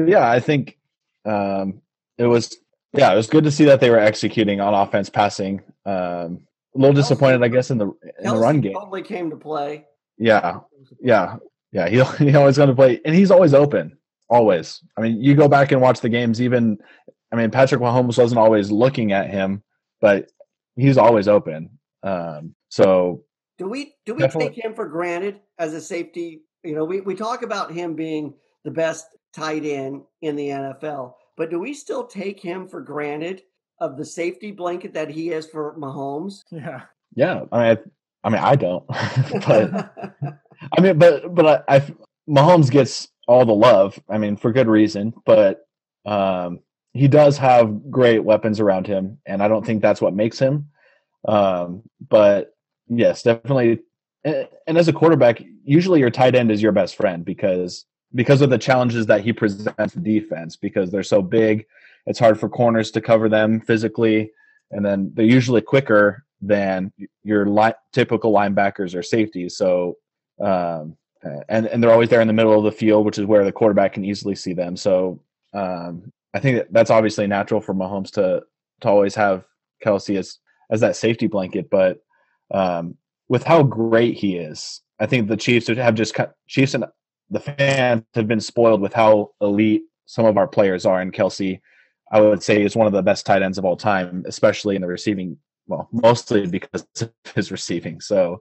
yeah, 0.06 0.30
I 0.30 0.40
think 0.40 0.78
um, 1.24 1.82
it 2.16 2.26
was 2.26 2.56
yeah, 2.96 3.12
it 3.12 3.16
was 3.16 3.26
good 3.26 3.44
to 3.44 3.50
see 3.50 3.64
that 3.64 3.80
they 3.80 3.90
were 3.90 3.98
executing 3.98 4.60
on 4.60 4.72
offense, 4.72 5.10
passing. 5.10 5.62
Um, 5.84 6.42
a 6.74 6.78
little 6.78 6.94
disappointed, 6.94 7.42
I 7.42 7.48
guess, 7.48 7.70
in 7.70 7.78
the 7.78 7.86
in 8.20 8.30
the 8.30 8.36
run 8.36 8.60
game. 8.60 8.72
Probably 8.72 9.02
came 9.02 9.30
to 9.30 9.36
play. 9.36 9.86
Yeah, 10.18 10.60
yeah, 11.00 11.36
yeah. 11.72 11.88
He 11.88 12.02
he 12.30 12.36
always 12.36 12.56
going 12.56 12.68
to 12.68 12.74
play, 12.74 13.00
and 13.04 13.14
he's 13.14 13.30
always 13.30 13.54
open. 13.54 13.96
Always. 14.28 14.82
I 14.96 15.02
mean, 15.02 15.22
you 15.22 15.34
go 15.34 15.48
back 15.48 15.72
and 15.72 15.80
watch 15.80 16.00
the 16.00 16.08
games. 16.08 16.40
Even, 16.40 16.78
I 17.30 17.36
mean, 17.36 17.50
Patrick 17.50 17.80
Mahomes 17.80 18.18
wasn't 18.18 18.38
always 18.38 18.70
looking 18.70 19.12
at 19.12 19.30
him, 19.30 19.62
but 20.00 20.30
he's 20.76 20.96
always 20.98 21.28
open. 21.28 21.70
Um, 22.02 22.54
so 22.68 23.24
do 23.58 23.68
we 23.68 23.94
do 24.04 24.14
we 24.14 24.20
definitely. 24.20 24.50
take 24.50 24.64
him 24.64 24.74
for 24.74 24.86
granted 24.86 25.40
as 25.58 25.74
a 25.74 25.80
safety? 25.80 26.42
You 26.62 26.74
know, 26.74 26.84
we, 26.84 27.00
we 27.00 27.14
talk 27.14 27.42
about 27.42 27.72
him 27.72 27.94
being 27.94 28.34
the 28.64 28.70
best 28.70 29.06
tight 29.34 29.64
end 29.64 30.02
in 30.22 30.36
the 30.36 30.48
NFL, 30.48 31.14
but 31.36 31.50
do 31.50 31.58
we 31.58 31.74
still 31.74 32.06
take 32.06 32.40
him 32.40 32.66
for 32.66 32.80
granted 32.80 33.42
of 33.78 33.96
the 33.96 34.04
safety 34.04 34.50
blanket 34.50 34.94
that 34.94 35.10
he 35.10 35.28
has 35.28 35.46
for 35.46 35.74
Mahomes? 35.76 36.42
Yeah. 36.50 36.82
Yeah. 37.14 37.44
I 37.52 37.58
mean, 37.58 37.78
I, 37.78 38.26
I 38.26 38.30
mean, 38.30 38.42
I 38.42 38.56
don't, 38.56 38.86
but 39.46 39.94
I 40.76 40.80
mean, 40.80 40.98
but, 40.98 41.34
but 41.34 41.64
I, 41.68 41.76
I, 41.76 41.94
Mahomes 42.28 42.70
gets 42.70 43.08
all 43.28 43.44
the 43.44 43.54
love. 43.54 43.98
I 44.08 44.18
mean, 44.18 44.36
for 44.36 44.52
good 44.52 44.68
reason, 44.68 45.12
but, 45.24 45.66
um, 46.06 46.60
he 46.94 47.08
does 47.08 47.36
have 47.38 47.90
great 47.90 48.20
weapons 48.20 48.60
around 48.60 48.86
him, 48.86 49.18
and 49.26 49.42
I 49.42 49.48
don't 49.48 49.66
think 49.66 49.82
that's 49.82 50.00
what 50.00 50.14
makes 50.14 50.38
him. 50.38 50.68
Um, 51.26 51.82
but 52.08 52.54
yes, 52.88 53.22
definitely. 53.22 53.80
And 54.24 54.78
as 54.78 54.88
a 54.88 54.92
quarterback, 54.92 55.42
usually 55.64 56.00
your 56.00 56.10
tight 56.10 56.36
end 56.36 56.50
is 56.50 56.62
your 56.62 56.72
best 56.72 56.96
friend 56.96 57.24
because 57.24 57.84
because 58.14 58.42
of 58.42 58.50
the 58.50 58.58
challenges 58.58 59.06
that 59.06 59.22
he 59.22 59.32
presents 59.32 59.94
the 59.94 60.00
defense. 60.00 60.56
Because 60.56 60.90
they're 60.90 61.02
so 61.02 61.20
big, 61.20 61.66
it's 62.06 62.18
hard 62.18 62.38
for 62.38 62.48
corners 62.48 62.90
to 62.92 63.00
cover 63.00 63.28
them 63.28 63.60
physically, 63.60 64.30
and 64.70 64.84
then 64.84 65.10
they're 65.14 65.24
usually 65.24 65.60
quicker 65.60 66.24
than 66.40 66.92
your 67.22 67.46
li- 67.46 67.72
typical 67.92 68.32
linebackers 68.32 68.94
or 68.94 69.02
safeties. 69.02 69.56
So, 69.56 69.96
um, 70.40 70.96
and 71.48 71.66
and 71.66 71.82
they're 71.82 71.92
always 71.92 72.10
there 72.10 72.20
in 72.20 72.26
the 72.28 72.34
middle 72.34 72.56
of 72.56 72.64
the 72.64 72.72
field, 72.72 73.06
which 73.06 73.18
is 73.18 73.24
where 73.24 73.44
the 73.44 73.52
quarterback 73.52 73.94
can 73.94 74.04
easily 74.04 74.34
see 74.34 74.52
them. 74.52 74.76
So, 74.76 75.20
um, 75.54 76.12
I 76.34 76.40
think 76.40 76.58
that 76.58 76.72
that's 76.72 76.90
obviously 76.90 77.26
natural 77.26 77.60
for 77.60 77.74
Mahomes 77.74 78.10
to 78.12 78.42
to 78.80 78.88
always 78.88 79.14
have 79.14 79.44
Kelce 79.84 80.18
as 80.18 80.38
as 80.70 80.80
that 80.80 80.96
safety 80.96 81.26
blanket. 81.26 81.70
But 81.70 82.00
um, 82.50 82.96
with 83.28 83.44
how 83.44 83.62
great 83.62 84.16
he 84.16 84.36
is, 84.36 84.82
I 85.00 85.06
think 85.06 85.28
the 85.28 85.36
Chiefs 85.36 85.68
have 85.68 85.94
just 85.94 86.14
Chiefs 86.46 86.74
and 86.74 86.84
the 87.30 87.40
fans 87.40 88.02
have 88.14 88.28
been 88.28 88.40
spoiled 88.40 88.80
with 88.80 88.92
how 88.92 89.30
elite 89.40 89.82
some 90.06 90.26
of 90.26 90.36
our 90.36 90.46
players 90.46 90.84
are. 90.84 91.00
And 91.00 91.12
Kelce, 91.12 91.60
I 92.10 92.20
would 92.20 92.42
say, 92.42 92.62
is 92.62 92.76
one 92.76 92.86
of 92.86 92.92
the 92.92 93.02
best 93.02 93.26
tight 93.26 93.42
ends 93.42 93.58
of 93.58 93.64
all 93.64 93.76
time, 93.76 94.24
especially 94.26 94.76
in 94.76 94.82
the 94.82 94.88
receiving. 94.88 95.38
Well, 95.66 95.88
mostly 95.92 96.46
because 96.46 96.86
of 97.00 97.10
his 97.34 97.50
receiving. 97.50 98.00
So, 98.00 98.40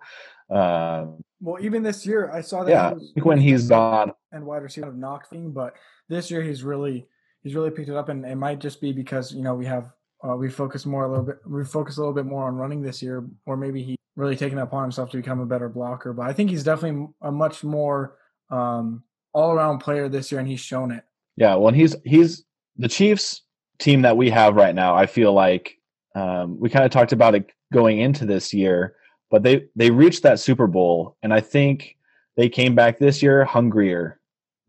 um, 0.50 1.24
well, 1.40 1.62
even 1.62 1.82
this 1.84 2.06
year, 2.06 2.30
I 2.32 2.42
saw 2.42 2.64
that. 2.64 2.72
Yeah, 2.72 2.94
he 3.16 3.22
when 3.22 3.40
he's 3.40 3.70
gone 3.70 4.14
and 4.32 4.46
wide 4.46 4.64
receiver 4.64 4.90
of 4.90 4.96
knocked 4.96 5.30
thing, 5.30 5.52
but 5.52 5.76
this 6.10 6.30
year 6.30 6.42
he's 6.42 6.64
really 6.64 7.08
he's 7.42 7.56
really 7.56 7.72
picked 7.72 7.90
it 7.90 7.96
up, 7.96 8.10
and 8.10 8.26
it 8.26 8.36
might 8.36 8.60
just 8.60 8.82
be 8.82 8.92
because 8.92 9.34
you 9.34 9.42
know 9.42 9.56
we 9.56 9.66
have 9.66 9.92
uh, 10.28 10.36
we 10.36 10.50
focus 10.50 10.86
more 10.86 11.06
a 11.06 11.10
little 11.10 11.26
bit 11.26 11.38
we 11.46 11.64
focus 11.64 11.98
a 11.98 12.00
little 12.00 12.14
bit 12.14 12.26
more 12.26 12.48
on 12.48 12.56
running 12.56 12.82
this 12.82 13.02
year, 13.02 13.26
or 13.46 13.58
maybe 13.58 13.84
he 13.84 13.96
really 14.16 14.36
taken 14.36 14.58
it 14.58 14.62
upon 14.62 14.84
himself 14.84 15.10
to 15.12 15.18
become 15.18 15.40
a 15.40 15.46
better 15.46 15.70
blocker. 15.70 16.14
But 16.14 16.28
I 16.28 16.34
think 16.34 16.50
he's 16.50 16.64
definitely 16.64 17.08
a 17.22 17.32
much 17.32 17.64
more 17.64 18.18
um, 18.50 19.04
all 19.34 19.52
around 19.52 19.80
player 19.80 20.10
this 20.10 20.32
year, 20.32 20.40
and 20.40 20.48
he's 20.48 20.60
shown 20.60 20.92
it. 20.92 21.04
Yeah, 21.36 21.56
well, 21.56 21.74
he's 21.74 21.96
he's 22.06 22.44
the 22.78 22.88
Chiefs 22.88 23.42
team 23.84 24.02
that 24.04 24.18
we 24.18 24.30
have 24.30 24.56
right 24.56 24.74
now. 24.74 24.96
I 24.96 25.06
feel 25.06 25.34
like 25.34 25.78
um, 26.16 26.60
we 26.60 26.70
kind 26.70 26.86
of 26.86 26.92
talked 26.92 27.12
about 27.12 27.36
it 27.36 27.52
going 27.72 28.00
into 28.00 28.26
this 28.26 28.54
year, 28.54 28.96
but 29.30 29.44
they 29.44 29.66
they 29.76 29.92
reached 29.92 30.24
that 30.24 30.40
Super 30.40 30.68
Bowl, 30.68 31.18
and 31.22 31.34
I 31.34 31.42
think 31.42 31.98
they 32.38 32.50
came 32.50 32.76
back 32.76 32.98
this 32.98 33.22
year 33.22 33.44
hungrier 33.44 34.20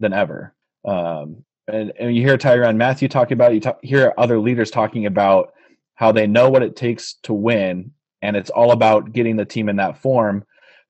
than 0.01 0.13
ever. 0.13 0.55
Um, 0.85 1.45
and, 1.67 1.93
and 1.99 2.15
you 2.15 2.23
hear 2.23 2.37
Tyrann 2.37 2.77
Mathieu 2.77 3.09
talking 3.09 3.35
about 3.35 3.53
it, 3.53 3.55
you 3.55 3.61
talk, 3.61 3.79
hear 3.83 4.13
other 4.19 4.39
leaders 4.39 4.71
talking 4.71 5.07
about 5.07 5.53
how 5.95 6.13
they 6.13 6.27
know 6.27 6.51
what 6.51 6.63
it 6.63 6.77
takes 6.77 7.15
to 7.23 7.33
win, 7.33 7.93
and 8.21 8.37
it's 8.37 8.51
all 8.51 8.73
about 8.73 9.13
getting 9.13 9.37
the 9.37 9.45
team 9.45 9.69
in 9.69 9.77
that 9.77 9.99
form. 9.99 10.45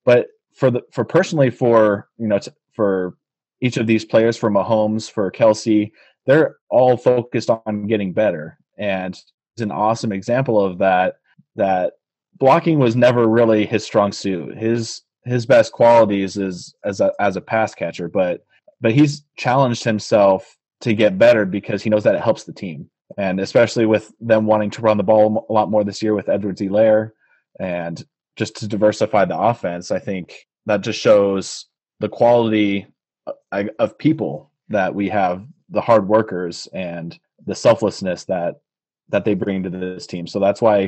But 0.05 0.29
for 0.55 0.71
the 0.71 0.83
for 0.93 1.05
personally 1.05 1.51
for 1.51 2.09
you 2.19 2.27
know 2.27 2.41
for 2.73 3.17
each 3.61 3.77
of 3.77 3.87
these 3.87 4.05
players, 4.05 4.37
for 4.37 4.51
Mahomes, 4.51 5.11
for 5.11 5.31
Kelce, 5.31 5.91
they're 6.27 6.57
all 6.71 6.97
focused 6.97 7.51
on 7.51 7.87
getting 7.87 8.13
better. 8.13 8.59
And 8.79 9.15
it's 9.15 9.63
an 9.63 9.71
awesome 9.71 10.13
example 10.13 10.65
of 10.65 10.79
that. 10.79 11.17
That 11.57 11.95
blocking 12.39 12.79
was 12.79 12.97
never 12.97 13.29
really 13.29 13.67
his 13.67 13.85
strong 13.85 14.11
suit. 14.13 14.57
His 14.57 15.03
his 15.25 15.47
best 15.47 15.73
qualities 15.73 16.37
is 16.37 16.75
as 16.85 17.01
a 17.01 17.13
as 17.21 17.37
a 17.37 17.41
pass 17.41 17.75
catcher, 17.75 18.09
but 18.09 18.45
but 18.81 18.93
he's 18.93 19.25
challenged 19.37 19.85
himself 19.85 20.57
to 20.81 20.95
get 20.95 21.19
better 21.19 21.45
because 21.45 21.83
he 21.83 21.91
knows 21.91 22.05
that 22.05 22.15
it 22.15 22.21
helps 22.21 22.45
the 22.45 22.53
team. 22.53 22.91
And 23.17 23.39
especially 23.41 23.87
with 23.87 24.13
them 24.21 24.47
wanting 24.47 24.71
to 24.71 24.83
run 24.83 24.97
the 24.97 25.03
ball 25.03 25.47
a 25.49 25.53
lot 25.53 25.71
more 25.71 25.85
this 25.85 26.03
year 26.03 26.15
with 26.15 26.29
Edwards-Helaire 26.29 27.13
and 27.61 28.05
just 28.37 28.57
to 28.57 28.69
diversify 28.69 29.25
the 29.25 29.39
offense, 29.39 29.91
I 29.91 29.99
think 29.99 30.47
that 30.67 30.81
just 30.81 30.99
shows 30.99 31.67
the 32.01 32.09
quality 32.09 32.87
uh, 33.27 33.65
of 33.79 33.99
people 33.99 34.51
that 34.69 34.95
we 34.95 35.09
have, 35.09 35.47
the 35.75 35.81
hard 35.81 36.09
workers 36.09 36.69
and 36.73 37.19
the 37.47 37.55
selflessness 37.55 38.25
that 38.25 38.57
that 39.11 39.25
they 39.25 39.35
bring 39.35 39.63
to 39.63 39.71
this 39.71 40.07
team. 40.07 40.27
So 40.27 40.41
that's 40.41 40.63
why, 40.63 40.81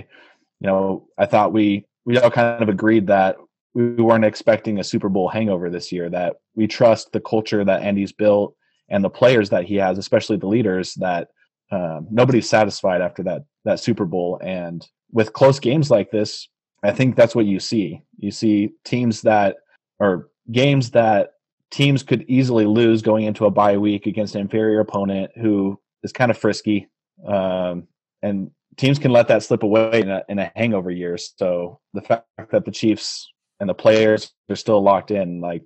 you 0.60 0.66
know, 0.66 1.08
I 1.18 1.26
thought 1.26 1.52
we 1.52 1.84
we 2.04 2.18
all 2.18 2.30
kind 2.30 2.62
of 2.62 2.68
agreed 2.68 3.06
that 3.08 3.36
we 3.74 3.90
weren't 3.96 4.24
expecting 4.24 4.78
a 4.78 4.84
Super 4.84 5.08
Bowl 5.08 5.28
hangover 5.28 5.68
this 5.68 5.92
year. 5.92 6.08
That 6.08 6.36
we 6.54 6.66
trust 6.66 7.12
the 7.12 7.20
culture 7.20 7.64
that 7.64 7.82
Andy's 7.82 8.12
built 8.12 8.56
and 8.88 9.04
the 9.04 9.10
players 9.10 9.50
that 9.50 9.64
he 9.64 9.76
has, 9.76 9.98
especially 9.98 10.38
the 10.38 10.46
leaders. 10.46 10.94
That 10.94 11.28
um, 11.70 12.06
nobody's 12.10 12.48
satisfied 12.48 13.02
after 13.02 13.22
that 13.24 13.42
that 13.64 13.80
Super 13.80 14.06
Bowl, 14.06 14.40
and 14.42 14.86
with 15.12 15.32
close 15.32 15.60
games 15.60 15.90
like 15.90 16.10
this, 16.10 16.48
I 16.82 16.92
think 16.92 17.16
that's 17.16 17.34
what 17.34 17.46
you 17.46 17.60
see. 17.60 18.02
You 18.16 18.30
see 18.30 18.70
teams 18.84 19.22
that 19.22 19.56
or 19.98 20.30
games 20.50 20.92
that 20.92 21.32
teams 21.70 22.02
could 22.02 22.24
easily 22.28 22.66
lose 22.66 23.02
going 23.02 23.24
into 23.24 23.46
a 23.46 23.50
bye 23.50 23.76
week 23.76 24.06
against 24.06 24.34
an 24.34 24.40
inferior 24.40 24.80
opponent 24.80 25.30
who 25.36 25.78
is 26.02 26.12
kind 26.12 26.30
of 26.30 26.38
frisky. 26.38 26.88
Um, 27.26 27.88
and 28.22 28.50
teams 28.76 28.98
can 28.98 29.10
let 29.10 29.28
that 29.28 29.42
slip 29.42 29.62
away 29.62 30.00
in 30.00 30.10
a, 30.10 30.22
in 30.28 30.38
a 30.38 30.52
hangover 30.54 30.90
year. 30.90 31.16
So 31.18 31.80
the 31.92 32.02
fact 32.02 32.26
that 32.50 32.64
the 32.64 32.70
Chiefs 32.70 33.30
and 33.58 33.68
the 33.68 33.74
players 33.74 34.32
are 34.50 34.56
still 34.56 34.82
locked 34.82 35.10
in, 35.10 35.40
like, 35.40 35.62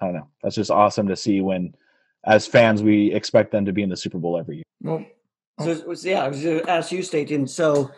I 0.00 0.06
don't 0.06 0.14
know, 0.14 0.28
that's 0.42 0.56
just 0.56 0.70
awesome 0.70 1.08
to 1.08 1.16
see 1.16 1.40
when, 1.40 1.74
as 2.26 2.46
fans, 2.46 2.82
we 2.82 3.12
expect 3.12 3.52
them 3.52 3.66
to 3.66 3.72
be 3.72 3.82
in 3.82 3.90
the 3.90 3.96
Super 3.96 4.18
Bowl 4.18 4.38
every 4.38 4.56
year. 4.56 4.64
Well, 4.80 5.04
so, 5.60 5.94
so 5.94 6.08
yeah, 6.08 6.24
I 6.24 6.28
was 6.28 6.42
going 6.42 6.60
to 6.60 6.70
ask 6.70 6.90
you, 6.90 7.02
Staten. 7.02 7.46
So 7.46 7.90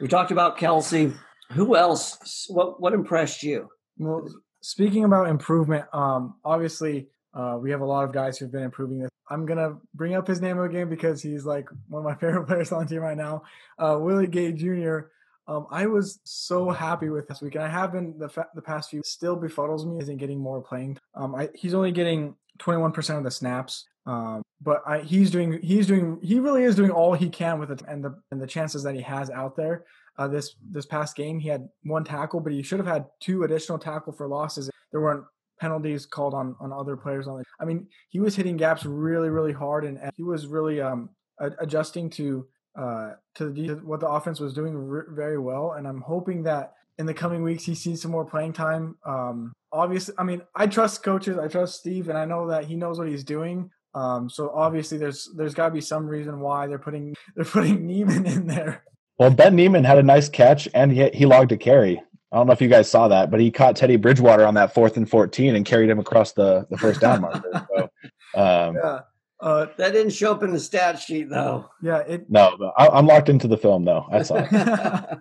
we 0.00 0.08
talked 0.08 0.30
about 0.30 0.56
Kelce. 0.56 1.14
Who 1.50 1.76
else? 1.76 2.46
What 2.48 2.80
what 2.80 2.94
impressed 2.94 3.42
you? 3.42 3.68
Well, 3.98 4.26
speaking 4.62 5.04
about 5.04 5.28
improvement, 5.28 5.84
um, 5.92 6.36
obviously 6.44 7.08
uh, 7.34 7.58
we 7.60 7.70
have 7.70 7.80
a 7.80 7.84
lot 7.84 8.04
of 8.04 8.12
guys 8.12 8.38
who've 8.38 8.50
been 8.50 8.62
improving 8.62 9.00
this. 9.00 9.10
I'm 9.28 9.46
gonna 9.46 9.76
bring 9.94 10.14
up 10.14 10.26
his 10.26 10.40
name 10.40 10.58
again 10.58 10.88
because 10.88 11.22
he's 11.22 11.44
like 11.44 11.68
one 11.88 12.00
of 12.00 12.04
my 12.04 12.14
favorite 12.20 12.46
players 12.46 12.72
on 12.72 12.84
the 12.84 12.88
team 12.88 13.02
right 13.02 13.16
now. 13.16 13.42
Uh, 13.78 13.98
Willie 14.00 14.26
Gay 14.26 14.52
Jr. 14.52 15.00
Um, 15.48 15.66
I 15.70 15.86
was 15.86 16.20
so 16.24 16.70
happy 16.70 17.10
with 17.10 17.28
this 17.28 17.42
week, 17.42 17.56
and 17.56 17.64
I 17.64 17.68
have 17.68 17.92
been 17.92 18.18
the 18.18 18.28
fa- 18.28 18.48
the 18.54 18.62
past 18.62 18.90
few. 18.90 19.02
Still 19.04 19.38
befuddles 19.38 19.84
me 19.84 20.00
isn't 20.00 20.18
getting 20.18 20.38
more 20.38 20.62
playing. 20.62 20.98
Um, 21.14 21.34
I, 21.34 21.48
he's 21.54 21.74
only 21.74 21.92
getting 21.92 22.36
21% 22.58 23.18
of 23.18 23.24
the 23.24 23.30
snaps. 23.30 23.86
Um, 24.06 24.42
but 24.60 24.82
I, 24.86 25.00
he's 25.00 25.30
doing 25.30 25.60
he's 25.62 25.86
doing 25.86 26.18
he 26.22 26.38
really 26.38 26.64
is 26.64 26.76
doing 26.76 26.90
all 26.90 27.14
he 27.14 27.28
can 27.28 27.58
with 27.58 27.70
it 27.70 27.82
and 27.86 28.04
the 28.04 28.16
and 28.30 28.40
the 28.40 28.46
chances 28.46 28.82
that 28.82 28.94
he 28.94 29.02
has 29.02 29.30
out 29.30 29.56
there. 29.56 29.84
Uh, 30.18 30.28
this 30.28 30.56
this 30.70 30.86
past 30.86 31.16
game, 31.16 31.38
he 31.38 31.48
had 31.48 31.68
one 31.84 32.04
tackle, 32.04 32.40
but 32.40 32.52
he 32.52 32.62
should 32.62 32.78
have 32.78 32.86
had 32.86 33.06
two 33.20 33.44
additional 33.44 33.78
tackle 33.78 34.12
for 34.12 34.28
losses. 34.28 34.70
There 34.90 35.00
weren't 35.00 35.24
penalties 35.60 36.06
called 36.06 36.34
on 36.34 36.54
on 36.60 36.72
other 36.72 36.96
players. 36.96 37.26
On 37.26 37.38
the, 37.38 37.44
I 37.60 37.64
mean, 37.64 37.86
he 38.10 38.20
was 38.20 38.36
hitting 38.36 38.56
gaps 38.56 38.84
really 38.84 39.30
really 39.30 39.52
hard, 39.52 39.84
and, 39.84 39.98
he 40.16 40.22
was 40.22 40.46
really 40.46 40.80
um, 40.80 41.10
adjusting 41.38 42.10
to 42.10 42.46
uh, 42.78 43.12
to 43.34 43.50
the, 43.50 43.68
what 43.84 44.00
the 44.00 44.08
offense 44.08 44.40
was 44.40 44.54
doing 44.54 45.04
very 45.10 45.38
well. 45.38 45.72
And 45.72 45.86
I'm 45.86 46.00
hoping 46.00 46.42
that 46.44 46.74
in 46.98 47.06
the 47.06 47.14
coming 47.14 47.42
weeks 47.42 47.64
he 47.64 47.74
sees 47.74 48.02
some 48.02 48.10
more 48.10 48.24
playing 48.24 48.52
time. 48.52 48.96
Um, 49.04 49.52
obviously, 49.72 50.14
I 50.18 50.24
mean, 50.24 50.42
I 50.54 50.66
trust 50.66 51.02
coaches, 51.02 51.38
I 51.38 51.48
trust 51.48 51.80
Steve, 51.80 52.08
and 52.08 52.18
I 52.18 52.24
know 52.24 52.48
that 52.48 52.64
he 52.64 52.76
knows 52.76 52.98
what 52.98 53.08
he's 53.08 53.24
doing. 53.24 53.70
Um, 53.94 54.30
so 54.30 54.50
obviously, 54.54 54.98
there's 54.98 55.28
there's 55.36 55.54
got 55.54 55.66
to 55.66 55.74
be 55.74 55.80
some 55.80 56.06
reason 56.06 56.40
why 56.40 56.66
they're 56.66 56.78
putting 56.78 57.14
they're 57.36 57.44
putting 57.44 57.86
Niemann 57.86 58.26
in 58.26 58.46
there. 58.46 58.84
Well, 59.22 59.30
Ben 59.30 59.54
Niemann 59.54 59.84
had 59.84 59.98
a 59.98 60.02
nice 60.02 60.28
catch 60.28 60.68
and 60.74 60.90
he, 60.90 61.08
he 61.10 61.26
logged 61.26 61.52
a 61.52 61.56
carry. 61.56 62.02
I 62.32 62.36
don't 62.36 62.48
know 62.48 62.54
if 62.54 62.60
you 62.60 62.66
guys 62.66 62.90
saw 62.90 63.06
that, 63.06 63.30
but 63.30 63.38
he 63.38 63.52
caught 63.52 63.76
Teddy 63.76 63.94
Bridgewater 63.94 64.44
on 64.44 64.54
that 64.54 64.74
fourth 64.74 64.96
and 64.96 65.08
14 65.08 65.54
and 65.54 65.64
carried 65.64 65.88
him 65.88 66.00
across 66.00 66.32
the, 66.32 66.66
the 66.70 66.76
first 66.76 67.00
down 67.00 67.20
marker. 67.20 67.68
So, 67.72 67.82
um, 68.34 68.74
yeah. 68.74 69.00
Uh, 69.38 69.66
that 69.76 69.92
didn't 69.92 70.10
show 70.10 70.32
up 70.32 70.42
in 70.42 70.52
the 70.52 70.58
stat 70.58 70.98
sheet, 70.98 71.30
though. 71.30 71.70
Yeah, 71.80 71.98
it. 71.98 72.28
No, 72.28 72.72
I, 72.76 72.98
am 72.98 73.06
locked 73.06 73.28
into 73.28 73.46
the 73.46 73.56
film, 73.56 73.84
though. 73.84 74.06
I 74.10 74.22
saw 74.22 74.38
it. 74.38 75.18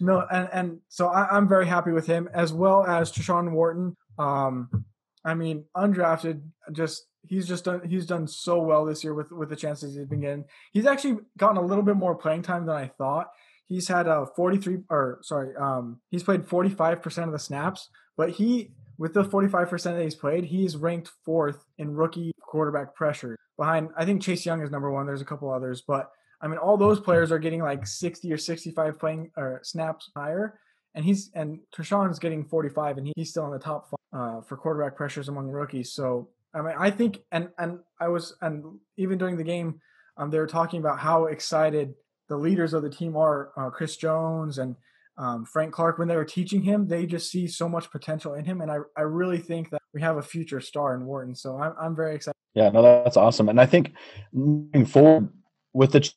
no, 0.00 0.26
and 0.30 0.48
and 0.52 0.78
so 0.90 1.08
I, 1.08 1.34
am 1.34 1.48
very 1.48 1.66
happy 1.66 1.92
with 1.92 2.06
him 2.06 2.28
as 2.34 2.52
well 2.52 2.84
as 2.84 3.10
Tershawn 3.10 3.52
Wharton. 3.52 3.96
Um, 4.18 4.84
I 5.24 5.32
mean, 5.32 5.64
undrafted, 5.74 6.42
just 6.72 7.06
he's 7.28 7.46
just 7.46 7.64
done 7.64 7.88
he's 7.88 8.06
done 8.06 8.26
so 8.26 8.60
well 8.60 8.84
this 8.84 9.02
year 9.02 9.14
with 9.14 9.32
with 9.32 9.48
the 9.48 9.56
chances 9.56 9.94
he's 9.94 10.06
been 10.06 10.20
getting. 10.20 10.44
He's 10.72 10.86
actually 10.86 11.18
gotten 11.38 11.56
a 11.56 11.64
little 11.64 11.84
bit 11.84 11.96
more 11.96 12.14
playing 12.14 12.42
time 12.42 12.66
than 12.66 12.76
I 12.76 12.88
thought. 12.88 13.30
He's 13.66 13.88
had 13.88 14.06
a 14.06 14.26
43 14.36 14.78
or 14.90 15.18
sorry, 15.22 15.54
um, 15.56 16.00
he's 16.10 16.22
played 16.22 16.42
45% 16.42 17.24
of 17.24 17.32
the 17.32 17.38
snaps, 17.38 17.88
but 18.16 18.30
he 18.30 18.72
with 18.98 19.14
the 19.14 19.24
45% 19.24 19.82
that 19.82 20.02
he's 20.02 20.14
played, 20.14 20.44
he's 20.44 20.76
ranked 20.76 21.10
fourth 21.24 21.64
in 21.78 21.94
rookie 21.94 22.32
quarterback 22.40 22.94
pressure. 22.94 23.36
Behind 23.56 23.88
I 23.96 24.04
think 24.04 24.22
Chase 24.22 24.44
Young 24.44 24.62
is 24.62 24.70
number 24.70 24.90
1, 24.90 25.06
there's 25.06 25.22
a 25.22 25.26
couple 25.26 25.50
others, 25.50 25.82
but 25.86 26.10
I 26.40 26.48
mean 26.48 26.58
all 26.58 26.76
those 26.76 27.00
players 27.00 27.32
are 27.32 27.38
getting 27.38 27.62
like 27.62 27.86
60 27.86 28.32
or 28.32 28.38
65 28.38 28.98
playing 28.98 29.30
or 29.36 29.60
snaps 29.62 30.10
higher 30.16 30.58
and 30.94 31.04
he's 31.04 31.30
and 31.34 31.60
Tershawn's 31.76 32.18
getting 32.18 32.44
45 32.44 32.98
and 32.98 33.12
he's 33.16 33.30
still 33.30 33.46
in 33.46 33.52
the 33.52 33.58
top 33.58 33.90
five, 33.90 34.20
uh, 34.20 34.40
for 34.42 34.56
quarterback 34.56 34.96
pressures 34.96 35.28
among 35.28 35.48
rookies. 35.48 35.92
So 35.92 36.28
I 36.54 36.62
mean, 36.62 36.74
I 36.78 36.90
think, 36.90 37.20
and 37.32 37.48
and 37.58 37.78
I 38.00 38.08
was, 38.08 38.36
and 38.40 38.78
even 38.96 39.18
during 39.18 39.36
the 39.36 39.44
game, 39.44 39.80
um, 40.16 40.30
they 40.30 40.38
were 40.38 40.46
talking 40.46 40.80
about 40.80 40.98
how 40.98 41.26
excited 41.26 41.94
the 42.28 42.36
leaders 42.36 42.72
of 42.72 42.82
the 42.82 42.90
team 42.90 43.16
are, 43.16 43.50
uh, 43.56 43.70
Chris 43.70 43.96
Jones 43.96 44.58
and 44.58 44.76
um, 45.18 45.44
Frank 45.44 45.72
Clark. 45.72 45.98
When 45.98 46.08
they 46.08 46.16
were 46.16 46.24
teaching 46.24 46.62
him, 46.62 46.86
they 46.86 47.06
just 47.06 47.30
see 47.30 47.46
so 47.48 47.68
much 47.68 47.90
potential 47.90 48.34
in 48.34 48.44
him, 48.44 48.60
and 48.60 48.70
I 48.70 48.78
I 48.96 49.02
really 49.02 49.38
think 49.38 49.70
that 49.70 49.82
we 49.92 50.00
have 50.00 50.16
a 50.16 50.22
future 50.22 50.60
star 50.60 50.94
in 50.94 51.04
Wharton. 51.06 51.34
So 51.34 51.58
I'm 51.58 51.74
I'm 51.80 51.96
very 51.96 52.14
excited. 52.14 52.34
Yeah, 52.54 52.70
no, 52.70 52.82
that's 52.82 53.16
awesome, 53.16 53.48
and 53.48 53.60
I 53.60 53.66
think 53.66 53.92
moving 54.32 54.86
forward 54.86 55.28
with 55.72 55.92
the 55.92 56.08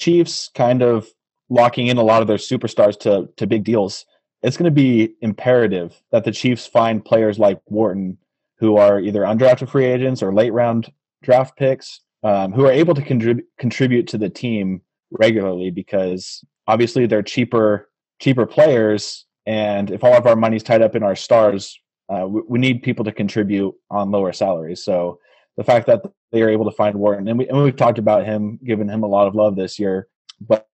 Chiefs, 0.00 0.48
kind 0.54 0.82
of 0.82 1.06
locking 1.50 1.88
in 1.88 1.98
a 1.98 2.02
lot 2.02 2.22
of 2.22 2.28
their 2.28 2.38
superstars 2.38 2.98
to 3.00 3.28
to 3.36 3.46
big 3.46 3.64
deals. 3.64 4.06
It's 4.42 4.58
going 4.58 4.64
to 4.64 4.70
be 4.70 5.14
imperative 5.22 6.02
that 6.10 6.24
the 6.24 6.32
Chiefs 6.32 6.66
find 6.66 7.02
players 7.02 7.38
like 7.38 7.60
Wharton 7.66 8.18
who 8.58 8.76
are 8.76 9.00
either 9.00 9.22
undrafted 9.22 9.68
free 9.68 9.84
agents 9.84 10.22
or 10.22 10.32
late 10.32 10.52
round 10.52 10.92
draft 11.22 11.56
picks 11.56 12.00
um, 12.22 12.52
who 12.52 12.64
are 12.64 12.72
able 12.72 12.94
to 12.94 13.02
contrib- 13.02 13.42
contribute 13.58 14.06
to 14.08 14.18
the 14.18 14.28
team 14.28 14.80
regularly 15.10 15.70
because 15.70 16.44
obviously 16.66 17.06
they're 17.06 17.22
cheaper 17.22 17.90
cheaper 18.20 18.46
players. 18.46 19.26
And 19.46 19.90
if 19.90 20.02
all 20.02 20.14
of 20.14 20.26
our 20.26 20.36
money's 20.36 20.62
tied 20.62 20.82
up 20.82 20.96
in 20.96 21.02
our 21.02 21.16
stars 21.16 21.78
uh, 22.08 22.26
we, 22.26 22.42
we, 22.46 22.58
need 22.58 22.82
people 22.82 23.04
to 23.04 23.12
contribute 23.12 23.74
on 23.90 24.10
lower 24.10 24.30
salaries. 24.32 24.84
So 24.84 25.18
the 25.56 25.64
fact 25.64 25.86
that 25.86 26.02
they 26.32 26.42
are 26.42 26.50
able 26.50 26.66
to 26.66 26.76
find 26.76 26.96
Wharton 26.96 27.28
and, 27.28 27.38
we, 27.38 27.48
and 27.48 27.62
we've 27.62 27.76
talked 27.76 27.98
about 27.98 28.26
him 28.26 28.58
giving 28.64 28.88
him 28.88 29.02
a 29.02 29.06
lot 29.06 29.26
of 29.26 29.34
love 29.34 29.56
this 29.56 29.78
year 29.78 30.08
but, 30.40 30.66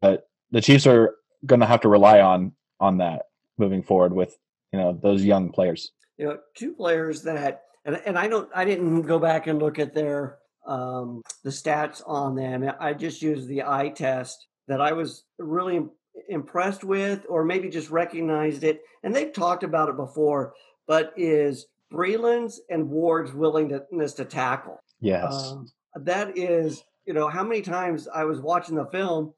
but 0.00 0.28
the 0.50 0.60
Chiefs 0.60 0.86
are 0.86 1.16
going 1.44 1.60
to 1.60 1.66
have 1.66 1.80
to 1.80 1.88
rely 1.88 2.20
on 2.20 2.52
on 2.80 2.98
that 2.98 3.22
moving 3.58 3.82
forward 3.82 4.12
with 4.12 4.36
you 4.72 4.78
know 4.78 4.98
those 5.02 5.24
young 5.24 5.50
players 5.50 5.92
you 6.18 6.26
know, 6.26 6.38
two 6.54 6.72
players 6.72 7.22
that, 7.22 7.62
and, 7.84 8.00
and 8.06 8.18
I 8.18 8.28
don't, 8.28 8.48
I 8.54 8.64
didn't 8.64 9.02
go 9.02 9.18
back 9.18 9.46
and 9.46 9.58
look 9.58 9.78
at 9.78 9.94
their, 9.94 10.38
um, 10.66 11.22
the 11.44 11.50
stats 11.50 12.02
on 12.06 12.34
them. 12.34 12.68
I 12.80 12.92
just 12.92 13.22
used 13.22 13.48
the 13.48 13.62
eye 13.62 13.90
test 13.90 14.46
that 14.68 14.80
I 14.80 14.92
was 14.92 15.24
really 15.38 15.86
impressed 16.28 16.82
with, 16.82 17.24
or 17.28 17.44
maybe 17.44 17.68
just 17.68 17.90
recognized 17.90 18.64
it. 18.64 18.80
And 19.02 19.14
they've 19.14 19.32
talked 19.32 19.62
about 19.62 19.88
it 19.88 19.96
before, 19.96 20.54
but 20.88 21.12
is 21.16 21.66
Breeland's 21.92 22.60
and 22.68 22.88
Ward's 22.88 23.32
willingness 23.32 24.12
to 24.14 24.24
tackle. 24.24 24.82
Yes. 25.00 25.32
Um, 25.32 25.70
that 26.02 26.36
is, 26.36 26.82
you 27.06 27.14
know, 27.14 27.28
how 27.28 27.44
many 27.44 27.62
times 27.62 28.08
I 28.12 28.24
was 28.24 28.40
watching 28.40 28.74
the 28.74 28.86
film 28.86 29.32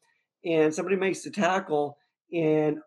and 0.44 0.74
somebody 0.74 0.96
makes 0.96 1.22
the 1.22 1.30
tackle 1.30 1.98
and 2.32 2.78
all 2.78 2.78
of 2.78 2.78
it, 2.78 2.86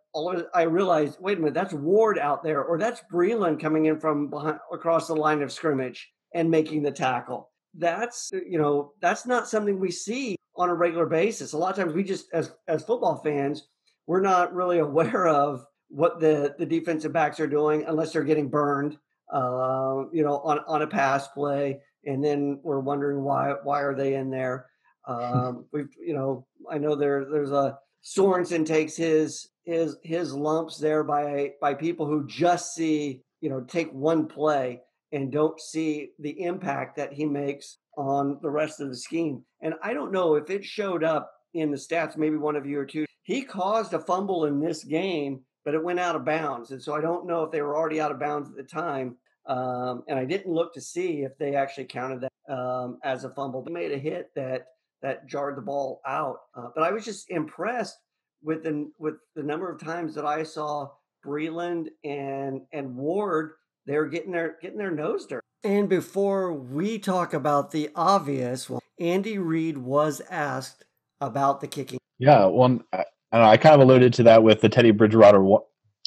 I 0.53 0.63
realized, 0.63 1.17
wait 1.21 1.37
a 1.37 1.41
minute, 1.41 1.53
that's 1.53 1.73
Ward 1.73 2.19
out 2.19 2.43
there, 2.43 2.63
or 2.63 2.77
that's 2.77 3.01
Breeland 3.11 3.59
coming 3.61 3.85
in 3.85 3.99
from 3.99 4.29
behind 4.29 4.59
across 4.71 5.07
the 5.07 5.15
line 5.15 5.41
of 5.41 5.51
scrimmage 5.51 6.09
and 6.33 6.49
making 6.51 6.83
the 6.83 6.91
tackle. 6.91 7.49
That's 7.73 8.31
you 8.33 8.57
know, 8.57 8.93
that's 9.01 9.25
not 9.25 9.47
something 9.47 9.79
we 9.79 9.91
see 9.91 10.35
on 10.57 10.69
a 10.69 10.73
regular 10.75 11.05
basis. 11.05 11.53
A 11.53 11.57
lot 11.57 11.71
of 11.71 11.77
times 11.77 11.93
we 11.93 12.03
just 12.03 12.27
as 12.33 12.51
as 12.67 12.83
football 12.83 13.17
fans, 13.23 13.67
we're 14.07 14.21
not 14.21 14.53
really 14.53 14.79
aware 14.89 15.27
of 15.27 15.65
what 15.89 16.19
the 16.19 16.55
the 16.59 16.65
defensive 16.65 17.13
backs 17.13 17.39
are 17.39 17.47
doing 17.47 17.85
unless 17.87 18.11
they're 18.13 18.23
getting 18.23 18.49
burned. 18.49 18.97
uh, 19.31 20.03
you 20.11 20.23
know, 20.23 20.39
on 20.39 20.59
on 20.67 20.81
a 20.81 20.87
pass 20.87 21.27
play, 21.29 21.79
and 22.05 22.23
then 22.23 22.59
we're 22.63 22.79
wondering 22.79 23.23
why 23.23 23.55
why 23.63 23.81
are 23.81 23.95
they 23.95 24.15
in 24.15 24.29
there? 24.29 24.67
Um, 25.07 25.65
we've 25.73 25.89
you 25.99 26.13
know, 26.13 26.45
I 26.69 26.77
know 26.77 26.93
there 26.93 27.25
there's 27.25 27.51
a 27.51 27.79
Sorensen 28.03 28.63
takes 28.63 28.95
his 28.95 29.47
his 29.63 29.97
his 30.03 30.33
lumps 30.33 30.77
there 30.77 31.03
by 31.03 31.51
by 31.61 31.73
people 31.73 32.05
who 32.05 32.25
just 32.27 32.73
see 32.73 33.21
you 33.41 33.49
know 33.49 33.61
take 33.61 33.91
one 33.91 34.27
play 34.27 34.81
and 35.11 35.31
don't 35.31 35.59
see 35.59 36.11
the 36.19 36.41
impact 36.41 36.95
that 36.97 37.13
he 37.13 37.25
makes 37.25 37.77
on 37.97 38.39
the 38.41 38.49
rest 38.49 38.79
of 38.79 38.89
the 38.89 38.95
scheme. 38.95 39.43
And 39.61 39.73
I 39.83 39.93
don't 39.93 40.11
know 40.11 40.35
if 40.35 40.49
it 40.49 40.63
showed 40.63 41.03
up 41.03 41.31
in 41.53 41.71
the 41.71 41.77
stats, 41.77 42.17
maybe 42.17 42.37
one 42.37 42.55
of 42.55 42.65
you 42.65 42.79
or 42.79 42.85
two. 42.85 43.05
He 43.23 43.43
caused 43.43 43.93
a 43.93 43.99
fumble 43.99 44.45
in 44.45 44.59
this 44.59 44.83
game, 44.83 45.41
but 45.65 45.73
it 45.73 45.83
went 45.83 45.99
out 45.99 46.15
of 46.15 46.25
bounds. 46.25 46.71
And 46.71 46.81
so 46.81 46.95
I 46.95 47.01
don't 47.01 47.27
know 47.27 47.43
if 47.43 47.51
they 47.51 47.61
were 47.61 47.75
already 47.75 47.99
out 47.99 48.11
of 48.11 48.19
bounds 48.19 48.49
at 48.49 48.55
the 48.55 48.63
time. 48.63 49.17
Um, 49.47 50.03
and 50.07 50.17
I 50.17 50.25
didn't 50.25 50.53
look 50.53 50.73
to 50.75 50.81
see 50.81 51.23
if 51.23 51.37
they 51.37 51.55
actually 51.55 51.85
counted 51.85 52.21
that 52.21 52.53
um, 52.53 52.99
as 53.03 53.23
a 53.23 53.29
fumble. 53.31 53.63
They 53.63 53.73
made 53.73 53.91
a 53.91 53.97
hit 53.97 54.29
that 54.35 54.67
that 55.01 55.27
jarred 55.27 55.57
the 55.57 55.61
ball 55.61 55.99
out. 56.07 56.37
Uh, 56.55 56.67
but 56.75 56.83
I 56.83 56.91
was 56.91 57.03
just 57.03 57.29
impressed 57.31 57.97
with 58.43 58.63
the 58.63 58.91
with 58.97 59.15
the 59.35 59.43
number 59.43 59.71
of 59.71 59.83
times 59.83 60.15
that 60.15 60.25
I 60.25 60.43
saw 60.43 60.89
Breeland 61.25 61.87
and 62.03 62.61
and 62.73 62.95
Ward 62.95 63.51
they're 63.85 64.07
getting 64.07 64.31
their 64.31 64.57
getting 64.61 64.77
their 64.77 64.91
nose 64.91 65.25
dirty. 65.25 65.45
And 65.63 65.89
before 65.89 66.53
we 66.53 66.97
talk 66.99 67.33
about 67.33 67.71
the 67.71 67.89
obvious, 67.95 68.69
well, 68.69 68.81
Andy 68.99 69.37
Reid 69.37 69.77
was 69.77 70.21
asked 70.29 70.85
about 71.19 71.61
the 71.61 71.67
kicking. 71.67 71.99
Yeah, 72.19 72.45
one 72.45 72.83
uh, 72.93 73.03
I, 73.31 73.51
I, 73.51 73.57
kind 73.57 73.75
of 73.75 73.81
alluded 73.81 74.13
to 74.15 74.23
that 74.23 74.43
with 74.43 74.61
the 74.61 74.69
Teddy 74.69 74.91
Bridgewater 74.91 75.43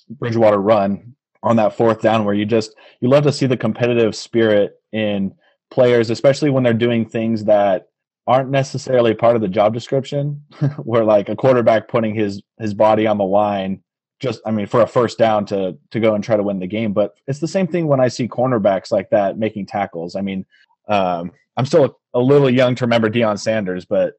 Bridgewater 0.09 0.59
run 0.59 1.15
on 1.43 1.57
that 1.57 1.77
fourth 1.77 2.01
down, 2.01 2.25
where 2.25 2.35
you 2.35 2.45
just 2.45 2.75
you 3.01 3.09
love 3.09 3.25
to 3.25 3.33
see 3.33 3.47
the 3.47 3.57
competitive 3.57 4.15
spirit 4.15 4.81
in 4.93 5.35
players, 5.71 6.11
especially 6.11 6.51
when 6.51 6.63
they're 6.63 6.73
doing 6.73 7.09
things 7.09 7.45
that 7.45 7.89
aren't 8.27 8.51
necessarily 8.51 9.15
part 9.15 9.37
of 9.37 9.43
the 9.43 9.49
job 9.49 9.75
description, 9.75 10.43
where 10.83 11.05
like 11.05 11.29
a 11.29 11.37
quarterback 11.37 11.89
putting 11.89 12.15
his 12.15 12.43
his 12.59 12.75
body 12.75 13.07
on 13.07 13.19
the 13.19 13.25
line 13.25 13.83
just 14.21 14.41
I 14.47 14.51
mean 14.51 14.67
for 14.67 14.81
a 14.81 14.87
first 14.87 15.19
down 15.19 15.45
to 15.47 15.77
to 15.91 16.01
go 16.01 16.15
and 16.15 16.25
try 16.25 16.37
to 16.37 16.43
win 16.43 16.59
the 16.59 16.67
game. 16.67 16.93
But 16.93 17.15
it's 17.27 17.41
the 17.41 17.49
same 17.49 17.67
thing 17.67 17.87
when 17.87 18.01
I 18.01 18.09
see 18.09 18.29
cornerbacks 18.29 18.91
like 18.91 19.11
that 19.11 19.39
making 19.39 19.67
tackles. 19.67 20.17
I 20.17 20.21
mean, 20.21 20.47
um, 20.89 21.33
I'm 21.57 21.67
still 21.67 21.85
a, 21.85 22.19
a, 22.19 22.21
little 22.21 22.51
young 22.51 22.75
to 22.77 22.85
remember 22.85 23.11
Deion 23.11 23.39
Sanders, 23.39 23.85
but 23.85 24.15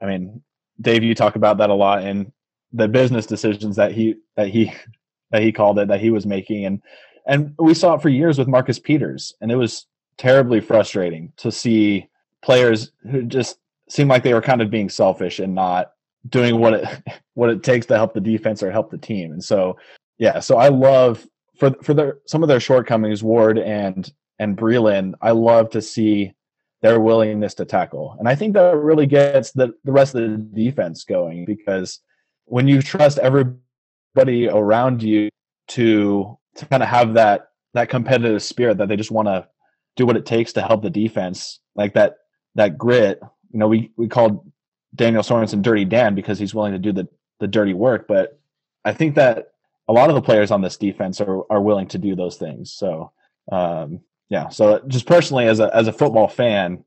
I 0.00 0.06
mean, 0.06 0.42
Dave, 0.80 1.02
you 1.02 1.14
talk 1.14 1.36
about 1.36 1.58
that 1.58 1.70
a 1.70 1.74
lot 1.74 2.04
in 2.04 2.32
the 2.72 2.88
business 2.88 3.26
decisions 3.26 3.76
that 3.76 3.92
he 3.92 4.16
that 4.36 4.48
he 4.48 4.72
that 5.30 5.42
he 5.42 5.52
called 5.52 5.78
it 5.78 5.88
that 5.88 6.00
he 6.00 6.10
was 6.10 6.26
making, 6.26 6.66
and 6.66 6.82
and 7.26 7.54
we 7.58 7.74
saw 7.74 7.94
it 7.94 8.02
for 8.02 8.08
years 8.08 8.38
with 8.38 8.48
Marcus 8.48 8.78
Peters, 8.78 9.32
and 9.40 9.50
it 9.50 9.56
was 9.56 9.86
terribly 10.16 10.60
frustrating 10.60 11.32
to 11.36 11.52
see 11.52 12.08
players 12.42 12.92
who 13.10 13.22
just 13.22 13.58
seemed 13.88 14.10
like 14.10 14.22
they 14.22 14.34
were 14.34 14.42
kind 14.42 14.62
of 14.62 14.70
being 14.70 14.88
selfish 14.88 15.38
and 15.38 15.54
not 15.54 15.92
doing 16.28 16.58
what 16.58 16.74
it 16.74 16.88
what 17.34 17.50
it 17.50 17.62
takes 17.62 17.86
to 17.86 17.96
help 17.96 18.14
the 18.14 18.20
defense 18.20 18.62
or 18.62 18.70
help 18.70 18.90
the 18.90 18.98
team. 18.98 19.32
And 19.32 19.42
so, 19.42 19.76
yeah, 20.18 20.40
so 20.40 20.56
I 20.56 20.68
love 20.68 21.26
for 21.58 21.72
for 21.82 21.94
their 21.94 22.18
some 22.26 22.42
of 22.42 22.48
their 22.48 22.60
shortcomings, 22.60 23.22
Ward 23.22 23.58
and 23.58 24.10
and 24.38 24.56
Breeland. 24.56 25.14
I 25.20 25.32
love 25.32 25.70
to 25.70 25.82
see 25.82 26.32
their 26.80 27.00
willingness 27.00 27.54
to 27.54 27.64
tackle, 27.64 28.16
and 28.18 28.28
I 28.28 28.34
think 28.34 28.54
that 28.54 28.76
really 28.76 29.06
gets 29.06 29.52
the 29.52 29.74
the 29.84 29.92
rest 29.92 30.14
of 30.14 30.22
the 30.22 30.36
defense 30.38 31.04
going 31.04 31.44
because 31.44 32.00
when 32.44 32.68
you 32.68 32.80
trust 32.80 33.18
everybody 33.18 34.48
around 34.48 35.02
you 35.02 35.28
to 35.68 36.38
to 36.56 36.66
kind 36.66 36.82
of 36.82 36.88
have 36.88 37.14
that 37.14 37.48
that 37.74 37.88
competitive 37.88 38.42
spirit 38.42 38.78
that 38.78 38.88
they 38.88 38.96
just 38.96 39.10
want 39.10 39.28
to 39.28 39.46
do 39.96 40.06
what 40.06 40.16
it 40.16 40.24
takes 40.24 40.52
to 40.52 40.62
help 40.62 40.82
the 40.82 40.90
defense, 40.90 41.60
like 41.74 41.94
that 41.94 42.16
that 42.54 42.78
grit. 42.78 43.20
You 43.52 43.58
know, 43.58 43.68
we 43.68 43.92
we 43.96 44.08
called 44.08 44.50
Daniel 44.94 45.22
Sorensen 45.22 45.62
Dirty 45.62 45.84
Dan 45.84 46.14
because 46.14 46.38
he's 46.38 46.54
willing 46.54 46.72
to 46.72 46.78
do 46.78 46.92
the 46.92 47.08
the 47.40 47.48
dirty 47.48 47.74
work. 47.74 48.06
But 48.08 48.38
I 48.84 48.92
think 48.92 49.14
that 49.14 49.52
a 49.88 49.92
lot 49.92 50.08
of 50.10 50.14
the 50.14 50.22
players 50.22 50.50
on 50.50 50.60
this 50.60 50.76
defense 50.76 51.20
are 51.20 51.50
are 51.50 51.62
willing 51.62 51.88
to 51.88 51.98
do 51.98 52.14
those 52.14 52.36
things. 52.36 52.72
So 52.72 53.12
um, 53.50 54.00
yeah, 54.28 54.48
so 54.48 54.80
just 54.88 55.06
personally 55.06 55.46
as 55.46 55.60
a 55.60 55.74
as 55.74 55.88
a 55.88 55.92
football 55.92 56.28
fan 56.28 56.84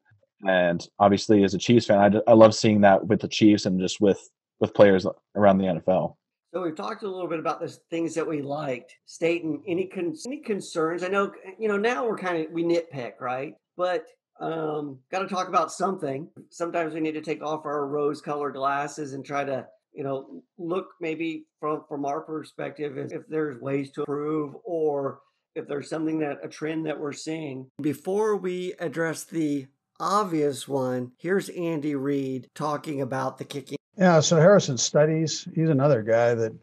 and 0.48 0.88
obviously 1.00 1.44
as 1.44 1.54
a 1.54 1.58
Chiefs 1.58 1.88
fan, 1.88 2.00
I, 2.28 2.32
I 2.32 2.34
love 2.34 2.56
seeing 2.56 2.82
that 2.82 3.08
with 3.08 3.22
the 3.22 3.28
Chiefs 3.28 3.66
and 3.66 3.80
just 3.80 4.02
with 4.02 4.30
with 4.60 4.74
players 4.74 5.06
around 5.36 5.58
the 5.58 5.66
NFL. 5.66 6.16
So 6.54 6.62
we've 6.62 6.76
talked 6.76 7.04
a 7.04 7.10
little 7.10 7.30
bit 7.30 7.40
about 7.40 7.62
the 7.62 7.70
things 7.90 8.14
that 8.16 8.28
we 8.28 8.42
liked. 8.42 8.94
Staten, 9.06 9.62
any 9.66 9.86
con- 9.86 10.16
any 10.26 10.38
concerns? 10.38 11.04
I 11.04 11.08
know 11.08 11.32
you 11.58 11.68
know 11.68 11.78
now 11.78 12.06
we're 12.06 12.18
kind 12.18 12.46
of 12.46 12.52
we 12.52 12.64
nitpick, 12.64 13.14
right? 13.20 13.56
But 13.78 14.06
um, 14.40 14.98
got 15.12 15.20
to 15.20 15.28
talk 15.28 15.48
about 15.48 15.72
something. 15.72 16.28
Sometimes 16.50 16.94
we 16.94 17.00
need 17.00 17.14
to 17.14 17.22
take 17.22 17.44
off 17.44 17.66
our 17.66 17.88
rose-colored 17.88 18.56
glasses 18.56 19.14
and 19.14 19.24
try 19.24 19.44
to, 19.44 19.66
you 19.94 20.04
know, 20.04 20.44
look 20.58 20.88
maybe 21.00 21.46
from 21.60 21.84
from 21.88 22.06
our 22.06 22.22
perspective 22.22 22.98
if, 22.98 23.28
there's 23.28 23.62
ways 23.62 23.92
to 23.92 24.02
improve 24.02 24.56
or 24.64 25.20
if 25.56 25.68
there's 25.68 25.90
something 25.90 26.18
that 26.20 26.40
a 26.44 26.48
trend 26.48 26.86
that 26.86 27.00
we're 27.00 27.14
seeing. 27.14 27.70
Before 27.82 28.36
we 28.36 28.74
address 28.80 29.26
the 29.26 29.68
obvious 30.00 30.68
one, 30.68 31.12
here's 31.18 31.50
Andy 31.50 31.96
Reid 31.96 32.50
talking 32.56 33.02
about 33.02 33.38
the 33.38 33.46
kicking. 33.46 33.78
Yeah, 33.98 34.22
so 34.22 34.38
Harrison 34.38 34.78
studies. 34.78 35.48
He's 35.54 35.70
another 35.70 36.02
guy 36.02 36.34
that 36.34 36.54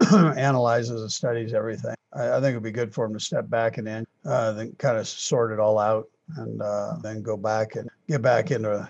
analyzes 0.36 1.00
and 1.00 1.10
studies 1.10 1.54
everything. 1.54 1.94
I, 2.12 2.32
I, 2.32 2.40
think 2.40 2.50
it'd 2.50 2.62
be 2.62 2.70
good 2.70 2.94
for 2.94 3.06
him 3.06 3.14
to 3.14 3.20
step 3.20 3.48
back 3.48 3.78
and 3.78 3.86
then, 3.86 4.04
uh, 4.24 4.52
then 4.52 4.74
kind 4.78 4.98
of 4.98 5.08
sort 5.08 5.52
it 5.52 5.58
all 5.58 5.78
out 5.78 6.06
and 6.36 6.60
uh, 6.62 6.96
then 7.02 7.22
go 7.22 7.36
back 7.36 7.76
and 7.76 7.88
get 8.08 8.22
back 8.22 8.50
into 8.50 8.72
a, 8.72 8.88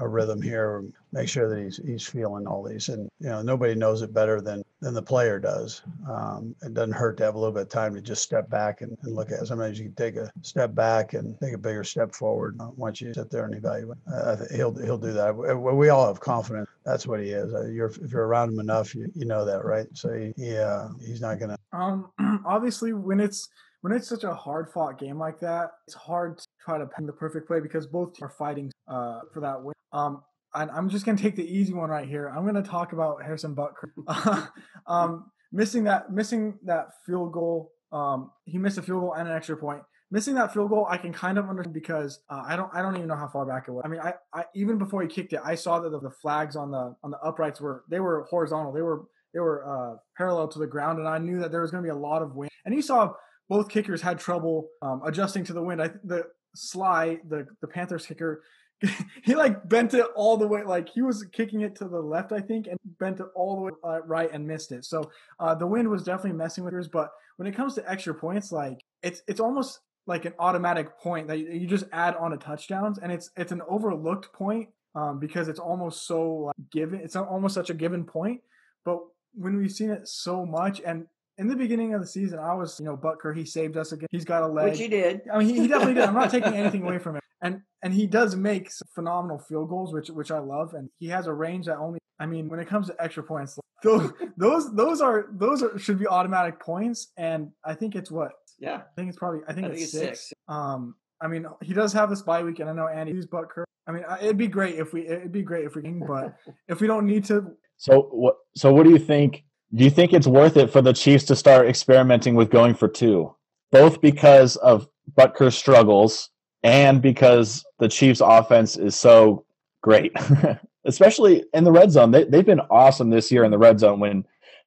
a, 0.00 0.08
rhythm 0.08 0.40
here. 0.40 0.78
And 0.78 0.92
make 1.12 1.28
sure 1.28 1.48
that 1.48 1.62
he's 1.62 1.80
he's 1.84 2.06
feeling 2.06 2.46
all 2.46 2.62
these, 2.62 2.88
and 2.88 3.08
you 3.20 3.28
know 3.28 3.42
nobody 3.42 3.74
knows 3.74 4.02
it 4.02 4.12
better 4.14 4.40
than 4.40 4.62
than 4.80 4.94
the 4.94 5.02
player 5.02 5.38
does. 5.38 5.82
Um, 6.08 6.54
it 6.62 6.74
doesn't 6.74 6.92
hurt 6.92 7.16
to 7.18 7.24
have 7.24 7.34
a 7.34 7.38
little 7.38 7.52
bit 7.52 7.62
of 7.62 7.68
time 7.68 7.94
to 7.94 8.00
just 8.00 8.22
step 8.22 8.48
back 8.48 8.82
and, 8.82 8.96
and 9.02 9.14
look 9.14 9.32
at. 9.32 9.42
it. 9.42 9.46
Sometimes 9.46 9.78
you 9.78 9.86
can 9.86 9.94
take 9.94 10.16
a 10.16 10.30
step 10.42 10.74
back 10.74 11.14
and 11.14 11.38
take 11.40 11.54
a 11.54 11.58
bigger 11.58 11.84
step 11.84 12.14
forward 12.14 12.56
uh, 12.60 12.68
once 12.76 13.00
you 13.00 13.12
sit 13.14 13.30
there 13.30 13.44
and 13.44 13.54
evaluate. 13.54 13.98
Uh, 14.12 14.36
he'll 14.54 14.74
he'll 14.74 14.98
do 14.98 15.12
that. 15.12 15.34
We 15.34 15.88
all 15.88 16.06
have 16.06 16.20
confidence. 16.20 16.68
That's 16.84 17.06
what 17.06 17.20
he 17.20 17.30
is. 17.30 17.52
Uh, 17.52 17.66
you're 17.66 17.88
if 17.88 18.12
you're 18.12 18.26
around 18.26 18.52
him 18.52 18.60
enough, 18.60 18.94
you, 18.94 19.10
you 19.14 19.26
know 19.26 19.44
that, 19.44 19.64
right? 19.64 19.86
So 19.94 20.12
he, 20.12 20.32
he 20.36 20.56
uh, 20.56 20.88
he's 21.04 21.20
not 21.20 21.38
gonna. 21.38 21.58
Um, 21.72 22.10
obviously, 22.46 22.92
when 22.92 23.20
it's 23.20 23.48
when 23.82 23.92
it's 23.92 24.08
such 24.08 24.24
a 24.24 24.34
hard 24.34 24.68
fought 24.72 24.98
game 24.98 25.18
like 25.18 25.40
that, 25.40 25.70
it's 25.86 25.94
hard 25.94 26.38
to 26.38 26.46
try 26.64 26.78
to 26.78 26.86
pin 26.86 27.06
the 27.06 27.12
perfect 27.12 27.46
play 27.46 27.60
because 27.60 27.86
both 27.86 28.20
are 28.22 28.28
fighting 28.28 28.70
uh, 28.88 29.20
for 29.32 29.40
that 29.40 29.62
win. 29.62 29.74
Um, 29.92 30.22
and 30.54 30.70
I'm 30.70 30.88
just 30.88 31.04
gonna 31.04 31.18
take 31.18 31.36
the 31.36 31.46
easy 31.46 31.74
one 31.74 31.90
right 31.90 32.08
here. 32.08 32.28
I'm 32.28 32.46
gonna 32.46 32.62
talk 32.62 32.92
about 32.92 33.22
Harrison 33.22 33.54
Butker 33.54 34.48
um, 34.86 35.30
missing 35.52 35.84
that 35.84 36.12
missing 36.12 36.58
that 36.64 36.88
field 37.04 37.32
goal. 37.32 37.72
Um, 37.92 38.30
he 38.44 38.58
missed 38.58 38.78
a 38.78 38.82
field 38.82 39.00
goal 39.00 39.12
and 39.14 39.28
an 39.28 39.34
extra 39.34 39.56
point. 39.56 39.82
Missing 40.10 40.34
that 40.36 40.54
field 40.54 40.70
goal, 40.70 40.86
I 40.88 40.98
can 40.98 41.12
kind 41.12 41.36
of 41.36 41.48
understand 41.48 41.74
because 41.74 42.20
uh, 42.30 42.42
I 42.46 42.56
don't 42.56 42.70
I 42.72 42.80
don't 42.80 42.96
even 42.96 43.08
know 43.08 43.16
how 43.16 43.28
far 43.28 43.44
back 43.44 43.64
it 43.68 43.72
was. 43.72 43.82
I 43.84 43.88
mean, 43.88 44.00
I, 44.00 44.14
I 44.32 44.44
even 44.54 44.78
before 44.78 45.02
he 45.02 45.08
kicked 45.08 45.32
it, 45.32 45.40
I 45.44 45.56
saw 45.56 45.80
that 45.80 45.90
the, 45.90 46.00
the 46.00 46.10
flags 46.10 46.56
on 46.56 46.70
the 46.70 46.94
on 47.02 47.10
the 47.10 47.18
uprights 47.18 47.60
were 47.60 47.84
they 47.90 48.00
were 48.00 48.26
horizontal. 48.30 48.72
They 48.72 48.82
were 48.82 49.04
they 49.34 49.40
were 49.40 49.66
uh, 49.66 49.96
parallel 50.16 50.48
to 50.48 50.58
the 50.58 50.66
ground, 50.66 50.98
and 50.98 51.08
I 51.08 51.18
knew 51.18 51.40
that 51.40 51.50
there 51.50 51.60
was 51.60 51.70
going 51.70 51.82
to 51.82 51.86
be 51.86 51.90
a 51.90 51.94
lot 51.94 52.22
of 52.22 52.34
wind. 52.34 52.50
And 52.64 52.74
you 52.74 52.82
saw 52.82 53.12
both 53.48 53.68
kickers 53.68 54.02
had 54.02 54.18
trouble 54.18 54.68
um, 54.82 55.02
adjusting 55.04 55.44
to 55.44 55.52
the 55.52 55.62
wind. 55.62 55.82
I 55.82 55.90
the 56.04 56.24
Slye, 56.56 57.18
the 57.28 57.46
the 57.60 57.68
Panthers 57.68 58.06
kicker, 58.06 58.42
he 59.22 59.34
like 59.34 59.68
bent 59.68 59.94
it 59.94 60.06
all 60.14 60.36
the 60.36 60.46
way. 60.46 60.62
Like 60.62 60.88
he 60.88 61.02
was 61.02 61.24
kicking 61.32 61.62
it 61.62 61.76
to 61.76 61.88
the 61.88 62.00
left, 62.00 62.32
I 62.32 62.40
think, 62.40 62.66
and 62.66 62.78
bent 62.98 63.20
it 63.20 63.26
all 63.34 63.56
the 63.56 63.62
way 63.62 63.70
uh, 63.84 64.02
right 64.02 64.30
and 64.32 64.46
missed 64.46 64.72
it. 64.72 64.84
So 64.84 65.10
uh, 65.40 65.54
the 65.54 65.66
wind 65.66 65.88
was 65.88 66.02
definitely 66.02 66.38
messing 66.38 66.64
with 66.64 66.72
yours. 66.72 66.88
But 66.88 67.10
when 67.36 67.46
it 67.46 67.54
comes 67.54 67.74
to 67.74 67.90
extra 67.90 68.14
points, 68.14 68.52
like 68.52 68.84
it's 69.02 69.22
it's 69.26 69.40
almost 69.40 69.80
like 70.06 70.24
an 70.24 70.34
automatic 70.38 70.98
point 71.00 71.28
that 71.28 71.38
you 71.38 71.66
just 71.66 71.86
add 71.92 72.16
on 72.16 72.32
to 72.32 72.36
touchdowns, 72.36 72.98
and 72.98 73.10
it's 73.10 73.30
it's 73.36 73.52
an 73.52 73.62
overlooked 73.68 74.32
point 74.32 74.68
um, 74.94 75.18
because 75.18 75.48
it's 75.48 75.60
almost 75.60 76.06
so 76.06 76.28
like, 76.46 76.56
given. 76.70 77.00
It's 77.00 77.16
almost 77.16 77.54
such 77.54 77.70
a 77.70 77.74
given 77.74 78.04
point, 78.04 78.42
but 78.84 78.98
when 79.32 79.56
we've 79.56 79.72
seen 79.72 79.90
it 79.90 80.06
so 80.06 80.44
much, 80.44 80.80
and 80.84 81.06
in 81.38 81.48
the 81.48 81.56
beginning 81.56 81.94
of 81.94 82.00
the 82.00 82.06
season, 82.06 82.38
I 82.38 82.54
was, 82.54 82.78
you 82.80 82.86
know, 82.86 82.96
Butker. 82.96 83.36
He 83.36 83.44
saved 83.44 83.76
us 83.76 83.92
again. 83.92 84.08
He's 84.10 84.24
got 84.24 84.42
a 84.42 84.46
leg. 84.46 84.70
Which 84.70 84.78
he 84.78 84.88
did. 84.88 85.22
I 85.32 85.38
mean, 85.38 85.48
he, 85.48 85.60
he 85.62 85.68
definitely 85.68 85.94
did. 85.94 86.04
I'm 86.04 86.14
not 86.14 86.30
taking 86.30 86.54
anything 86.54 86.82
away 86.82 86.98
from 86.98 87.16
him. 87.16 87.22
And 87.42 87.60
and 87.82 87.92
he 87.92 88.06
does 88.06 88.34
make 88.34 88.70
phenomenal 88.94 89.38
field 89.38 89.68
goals, 89.68 89.92
which 89.92 90.08
which 90.08 90.30
I 90.30 90.38
love. 90.38 90.74
And 90.74 90.88
he 90.98 91.08
has 91.08 91.26
a 91.26 91.32
range 91.32 91.66
that 91.66 91.76
only. 91.76 91.98
I 92.18 92.24
mean, 92.24 92.48
when 92.48 92.58
it 92.60 92.66
comes 92.66 92.86
to 92.86 92.96
extra 92.98 93.22
points, 93.22 93.58
those 93.82 94.12
those 94.36 94.74
those 94.74 95.00
are 95.00 95.26
those 95.32 95.62
are 95.62 95.78
should 95.78 95.98
be 95.98 96.06
automatic 96.06 96.58
points. 96.58 97.12
And 97.16 97.50
I 97.64 97.74
think 97.74 97.94
it's 97.94 98.10
what. 98.10 98.32
Yeah. 98.58 98.76
I 98.76 98.94
think 98.96 99.10
it's 99.10 99.18
probably. 99.18 99.40
I 99.46 99.52
think, 99.52 99.66
I 99.66 99.70
it's, 99.70 99.92
think 99.92 100.04
six. 100.04 100.28
six. 100.28 100.34
Um. 100.48 100.94
I 101.20 101.28
mean, 101.28 101.46
he 101.62 101.72
does 101.72 101.94
have 101.94 102.10
this 102.10 102.20
bye 102.20 102.42
week, 102.42 102.58
and 102.60 102.68
I 102.68 102.74
know 102.74 102.88
Andy 102.88 103.14
he's 103.14 103.26
Butker. 103.26 103.64
I 103.86 103.92
mean, 103.92 104.04
it'd 104.20 104.36
be 104.36 104.48
great 104.48 104.76
if 104.76 104.92
we 104.92 105.06
it'd 105.06 105.32
be 105.32 105.42
great 105.42 105.64
if 105.64 105.74
we 105.74 105.82
can, 105.82 106.00
but 106.00 106.36
if 106.68 106.80
we 106.80 106.86
don't 106.86 107.06
need 107.06 107.24
to. 107.26 107.52
So 107.76 108.08
what? 108.10 108.36
So 108.54 108.72
what 108.72 108.84
do 108.84 108.90
you 108.90 108.98
think 108.98 109.44
do 109.74 109.84
you 109.84 109.90
think 109.90 110.12
it's 110.12 110.26
worth 110.26 110.56
it 110.56 110.70
for 110.70 110.80
the 110.80 110.92
Chiefs 110.92 111.24
to 111.24 111.36
start 111.36 111.68
experimenting 111.68 112.34
with 112.34 112.50
going 112.50 112.74
for 112.74 112.88
two? 112.88 113.34
Both 113.72 114.00
because 114.00 114.56
of 114.56 114.88
Butker's 115.14 115.56
struggles 115.56 116.30
and 116.62 117.02
because 117.02 117.64
the 117.78 117.88
Chiefs 117.88 118.20
offense 118.24 118.76
is 118.76 118.94
so 118.94 119.44
great, 119.82 120.12
especially 120.84 121.44
in 121.52 121.64
the 121.64 121.72
red 121.72 121.90
zone. 121.90 122.10
They, 122.10 122.24
they've 122.24 122.46
been 122.46 122.60
awesome 122.70 123.10
this 123.10 123.30
year 123.30 123.44
in 123.44 123.50
the 123.50 123.58
red 123.58 123.80
zone 123.80 124.00
when, 124.00 124.24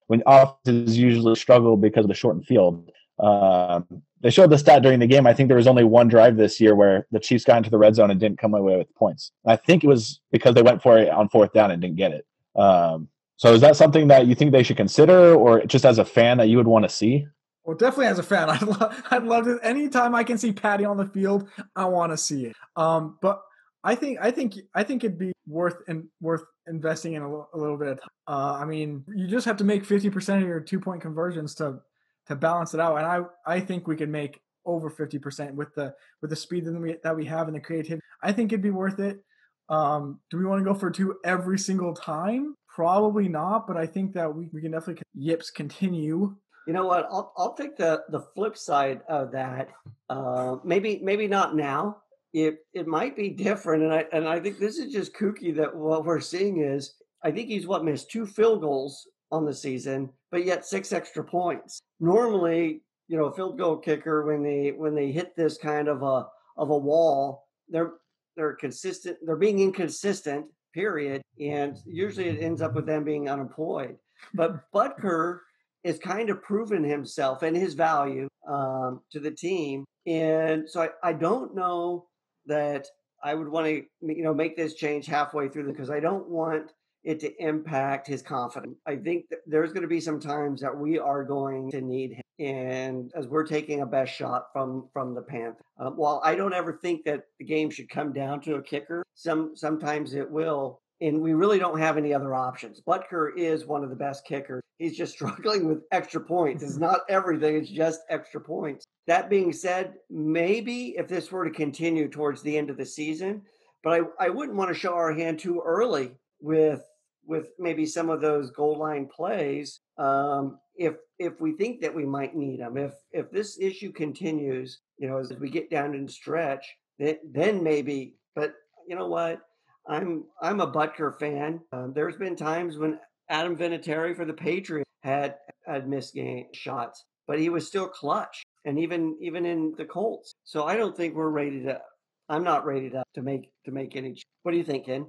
when 0.07 0.21
offenses 0.25 0.97
usually 0.97 1.35
struggle 1.35 1.77
because 1.77 2.05
of 2.05 2.09
the 2.09 2.13
shortened 2.13 2.45
field. 2.45 2.91
Um, 3.19 4.01
they 4.21 4.29
showed 4.29 4.49
the 4.49 4.57
stat 4.57 4.81
during 4.81 4.99
the 4.99 5.07
game. 5.07 5.25
I 5.25 5.33
think 5.33 5.47
there 5.47 5.57
was 5.57 5.67
only 5.67 5.83
one 5.85 6.09
drive 6.09 6.35
this 6.35 6.59
year 6.59 6.75
where 6.75 7.07
the 7.11 7.19
Chiefs 7.19 7.45
got 7.45 7.57
into 7.57 7.69
the 7.69 7.77
red 7.77 7.95
zone 7.95 8.11
and 8.11 8.19
didn't 8.19 8.39
come 8.39 8.53
away 8.53 8.77
with 8.77 8.93
points. 8.95 9.31
I 9.45 9.55
think 9.55 9.83
it 9.83 9.87
was 9.87 10.19
because 10.31 10.55
they 10.55 10.61
went 10.61 10.81
for 10.81 10.97
it 10.97 11.09
on 11.09 11.29
fourth 11.29 11.53
down 11.53 11.71
and 11.71 11.81
didn't 11.81 11.97
get 11.97 12.11
it. 12.11 12.25
Um, 12.55 13.07
so 13.39 13.53
is 13.53 13.61
that 13.61 13.77
something 13.77 14.09
that 14.09 14.27
you 14.27 14.35
think 14.35 14.51
they 14.51 14.63
should 14.63 14.75
consider, 14.75 15.33
or 15.33 15.63
just 15.63 15.85
as 15.85 15.97
a 15.97 16.03
fan 16.03 16.39
that 16.39 16.49
you 16.49 16.57
would 16.57 16.67
want 16.67 16.83
to 16.83 16.89
see? 16.89 17.25
Well, 17.63 17.77
definitely 17.77 18.07
as 18.07 18.19
a 18.19 18.23
fan, 18.23 18.49
I'd, 18.49 18.61
lo- 18.61 18.91
I'd 19.11 19.23
love 19.23 19.47
it. 19.47 19.59
Anytime 19.63 20.13
I 20.13 20.25
can 20.25 20.37
see 20.37 20.51
Patty 20.51 20.83
on 20.83 20.97
the 20.97 21.05
field, 21.05 21.47
I 21.73 21.85
want 21.85 22.11
to 22.11 22.17
see 22.17 22.47
it. 22.47 22.55
Um, 22.75 23.17
but 23.21 23.41
I 23.81 23.95
think 23.95 24.19
I 24.21 24.31
think 24.31 24.55
I 24.75 24.83
think 24.83 25.05
it'd 25.05 25.17
be 25.17 25.31
worth 25.47 25.77
and 25.87 26.09
worth 26.19 26.43
investing 26.67 27.13
in 27.13 27.21
a 27.21 27.57
little 27.57 27.77
bit. 27.77 28.01
Uh, 28.27 28.57
I 28.59 28.65
mean, 28.65 29.05
you 29.15 29.25
just 29.25 29.45
have 29.45 29.55
to 29.57 29.63
make 29.63 29.85
fifty 29.85 30.09
percent 30.09 30.41
of 30.41 30.47
your 30.49 30.59
two 30.59 30.81
point 30.81 31.01
conversions 31.01 31.55
to 31.55 31.79
to 32.27 32.35
balance 32.35 32.73
it 32.73 32.81
out, 32.81 32.97
and 32.97 33.05
I 33.05 33.21
I 33.45 33.61
think 33.61 33.87
we 33.87 33.95
could 33.95 34.09
make 34.09 34.41
over 34.65 34.89
fifty 34.89 35.17
percent 35.17 35.55
with 35.55 35.73
the 35.75 35.95
with 36.21 36.29
the 36.29 36.35
speed 36.35 36.65
that 36.65 36.77
we 36.77 36.97
that 37.05 37.15
we 37.15 37.23
have 37.23 37.47
and 37.47 37.55
the 37.55 37.61
creativity. 37.61 38.01
I 38.21 38.33
think 38.33 38.51
it'd 38.51 38.61
be 38.61 38.69
worth 38.69 38.99
it. 38.99 39.23
Um, 39.69 40.19
do 40.29 40.37
we 40.37 40.43
want 40.43 40.59
to 40.59 40.65
go 40.65 40.77
for 40.77 40.91
two 40.91 41.15
every 41.23 41.57
single 41.57 41.93
time? 41.93 42.55
Probably 42.79 43.27
not, 43.27 43.67
but 43.67 43.75
I 43.75 43.85
think 43.85 44.13
that 44.13 44.33
we, 44.33 44.47
we 44.53 44.61
can 44.61 44.71
definitely 44.71 45.03
yips 45.13 45.51
continue. 45.51 46.33
You 46.65 46.71
know 46.71 46.85
what? 46.85 47.07
I'll 47.11 47.33
I'll 47.35 47.53
take 47.53 47.75
the 47.75 48.03
the 48.07 48.21
flip 48.33 48.57
side 48.57 49.01
of 49.09 49.33
that. 49.33 49.67
Uh, 50.09 50.55
maybe 50.63 51.01
maybe 51.03 51.27
not 51.27 51.57
now. 51.57 51.97
It 52.31 52.59
it 52.73 52.87
might 52.87 53.17
be 53.17 53.31
different, 53.31 53.83
and 53.83 53.93
I 53.93 54.05
and 54.13 54.25
I 54.25 54.39
think 54.39 54.59
this 54.59 54.77
is 54.77 54.93
just 54.93 55.13
kooky 55.13 55.53
that 55.57 55.75
what 55.75 56.05
we're 56.05 56.21
seeing 56.21 56.61
is 56.61 56.93
I 57.21 57.31
think 57.31 57.49
he's 57.49 57.67
what 57.67 57.83
missed 57.83 58.11
two 58.11 58.25
field 58.25 58.61
goals 58.61 59.05
on 59.29 59.43
the 59.43 59.53
season, 59.53 60.09
but 60.31 60.45
yet 60.45 60.65
six 60.65 60.93
extra 60.93 61.21
points. 61.21 61.81
Normally, 61.99 62.81
you 63.09 63.17
know, 63.17 63.25
a 63.25 63.35
field 63.35 63.57
goal 63.57 63.75
kicker 63.75 64.25
when 64.25 64.41
they 64.41 64.71
when 64.71 64.95
they 64.95 65.11
hit 65.11 65.35
this 65.35 65.57
kind 65.57 65.89
of 65.89 66.01
a 66.01 66.27
of 66.55 66.69
a 66.69 66.77
wall, 66.77 67.45
they're 67.67 67.95
they're 68.37 68.55
consistent. 68.55 69.17
They're 69.25 69.35
being 69.35 69.59
inconsistent. 69.59 70.45
Period. 70.73 71.21
And 71.39 71.77
usually 71.85 72.27
it 72.27 72.41
ends 72.41 72.61
up 72.61 72.75
with 72.75 72.85
them 72.85 73.03
being 73.03 73.29
unemployed. 73.29 73.97
But 74.33 74.71
Butker 74.73 75.39
is 75.83 75.97
kind 75.99 76.29
of 76.29 76.41
proven 76.41 76.83
himself 76.83 77.43
and 77.43 77.55
his 77.55 77.73
value 77.73 78.27
um, 78.47 79.01
to 79.11 79.19
the 79.19 79.31
team. 79.31 79.85
And 80.05 80.69
so 80.69 80.81
I, 80.81 80.89
I 81.09 81.13
don't 81.13 81.55
know 81.55 82.07
that 82.45 82.87
I 83.23 83.33
would 83.33 83.49
want 83.49 83.67
to 83.67 83.83
you 84.01 84.23
know 84.23 84.33
make 84.33 84.55
this 84.55 84.75
change 84.75 85.05
halfway 85.05 85.49
through 85.49 85.71
because 85.71 85.89
I 85.89 85.99
don't 85.99 86.27
want 86.29 86.71
it 87.03 87.19
to 87.21 87.43
impact 87.43 88.07
his 88.07 88.21
confidence. 88.21 88.77
I 88.85 88.95
think 88.97 89.25
that 89.29 89.39
there's 89.45 89.71
going 89.71 89.83
to 89.83 89.87
be 89.87 90.01
some 90.01 90.19
times 90.19 90.61
that 90.61 90.75
we 90.75 90.99
are 90.99 91.23
going 91.23 91.71
to 91.71 91.81
need 91.81 92.13
him, 92.13 92.23
and 92.39 93.11
as 93.15 93.27
we're 93.27 93.45
taking 93.45 93.81
a 93.81 93.85
best 93.85 94.13
shot 94.13 94.47
from 94.53 94.87
from 94.93 95.13
the 95.13 95.21
Panthers. 95.21 95.61
Um, 95.77 95.93
while 95.97 96.21
I 96.23 96.35
don't 96.35 96.53
ever 96.53 96.73
think 96.73 97.03
that 97.05 97.23
the 97.37 97.45
game 97.45 97.69
should 97.69 97.89
come 97.89 98.13
down 98.13 98.41
to 98.41 98.55
a 98.55 98.61
kicker, 98.61 99.03
some 99.13 99.55
sometimes 99.55 100.13
it 100.13 100.29
will. 100.29 100.81
And 101.01 101.21
we 101.21 101.33
really 101.33 101.59
don't 101.59 101.79
have 101.79 101.95
any 101.95 102.13
other 102.13 102.35
options. 102.35 102.81
Butker 102.85 103.29
is 103.37 103.65
one 103.65 103.85
of 103.85 103.89
the 103.89 103.95
best 103.95 104.25
kickers. 104.25 104.61
He's 104.79 104.97
just 104.97 105.13
struggling 105.15 105.67
with 105.67 105.83
extra 105.91 106.19
points. 106.19 106.63
It's 106.63 106.77
not 106.77 107.01
everything, 107.09 107.55
it's 107.55 107.69
just 107.69 108.01
extra 108.09 108.41
points. 108.41 108.85
That 109.07 109.29
being 109.29 109.53
said, 109.53 109.93
maybe 110.09 110.95
if 110.97 111.07
this 111.07 111.31
were 111.31 111.45
to 111.45 111.51
continue 111.51 112.09
towards 112.09 112.41
the 112.41 112.57
end 112.57 112.69
of 112.69 112.77
the 112.77 112.85
season, 112.85 113.43
but 113.83 113.93
I, 113.93 114.25
I 114.25 114.29
wouldn't 114.29 114.57
want 114.57 114.73
to 114.73 114.79
show 114.79 114.93
our 114.93 115.13
hand 115.13 115.39
too 115.39 115.61
early 115.65 116.11
with 116.41 116.83
with 117.25 117.49
maybe 117.59 117.85
some 117.85 118.09
of 118.09 118.21
those 118.21 118.49
goal 118.49 118.77
line 118.77 119.05
plays 119.05 119.81
um, 119.97 120.57
if 120.75 120.95
if 121.19 121.39
we 121.41 121.51
think 121.51 121.81
that 121.81 121.93
we 121.93 122.05
might 122.05 122.35
need 122.35 122.59
them 122.59 122.77
if 122.77 122.93
if 123.11 123.29
this 123.29 123.59
issue 123.59 123.91
continues 123.91 124.79
you 124.97 125.07
know 125.07 125.17
as 125.17 125.31
we 125.39 125.49
get 125.49 125.69
down 125.69 125.93
and 125.93 126.09
stretch 126.09 126.65
then, 126.97 127.17
then 127.31 127.63
maybe 127.63 128.15
but 128.35 128.53
you 128.87 128.95
know 128.95 129.07
what? 129.07 129.41
I'm 129.87 130.25
i'm 130.41 130.59
a 130.59 130.71
butker 130.71 131.17
fan. 131.19 131.61
Um, 131.71 131.93
there's 131.93 132.17
been 132.17 132.35
times 132.35 132.77
when 132.77 132.99
adam 133.29 133.55
vinatieri 133.55 134.15
for 134.15 134.25
the 134.25 134.33
patriots 134.33 134.89
had 135.03 135.35
had 135.65 135.87
missed 135.87 136.13
game 136.13 136.47
shots 136.53 137.05
but 137.27 137.39
he 137.39 137.49
was 137.49 137.67
still 137.67 137.87
clutch 137.87 138.43
and 138.65 138.77
even 138.77 139.17
even 139.21 139.45
in 139.45 139.73
the 139.77 139.85
colts. 139.85 140.33
So 140.43 140.65
i 140.65 140.75
don't 140.75 140.95
think 140.95 141.15
we're 141.15 141.29
ready 141.29 141.63
to 141.63 141.79
i'm 142.27 142.43
not 142.43 142.65
ready 142.65 142.89
to, 142.89 143.03
to 143.15 143.21
make 143.21 143.49
to 143.65 143.71
make 143.71 143.95
any 143.95 144.21
what 144.43 144.51
do 144.51 144.57
you 144.57 144.63
think 144.63 144.85
ken? 144.85 145.07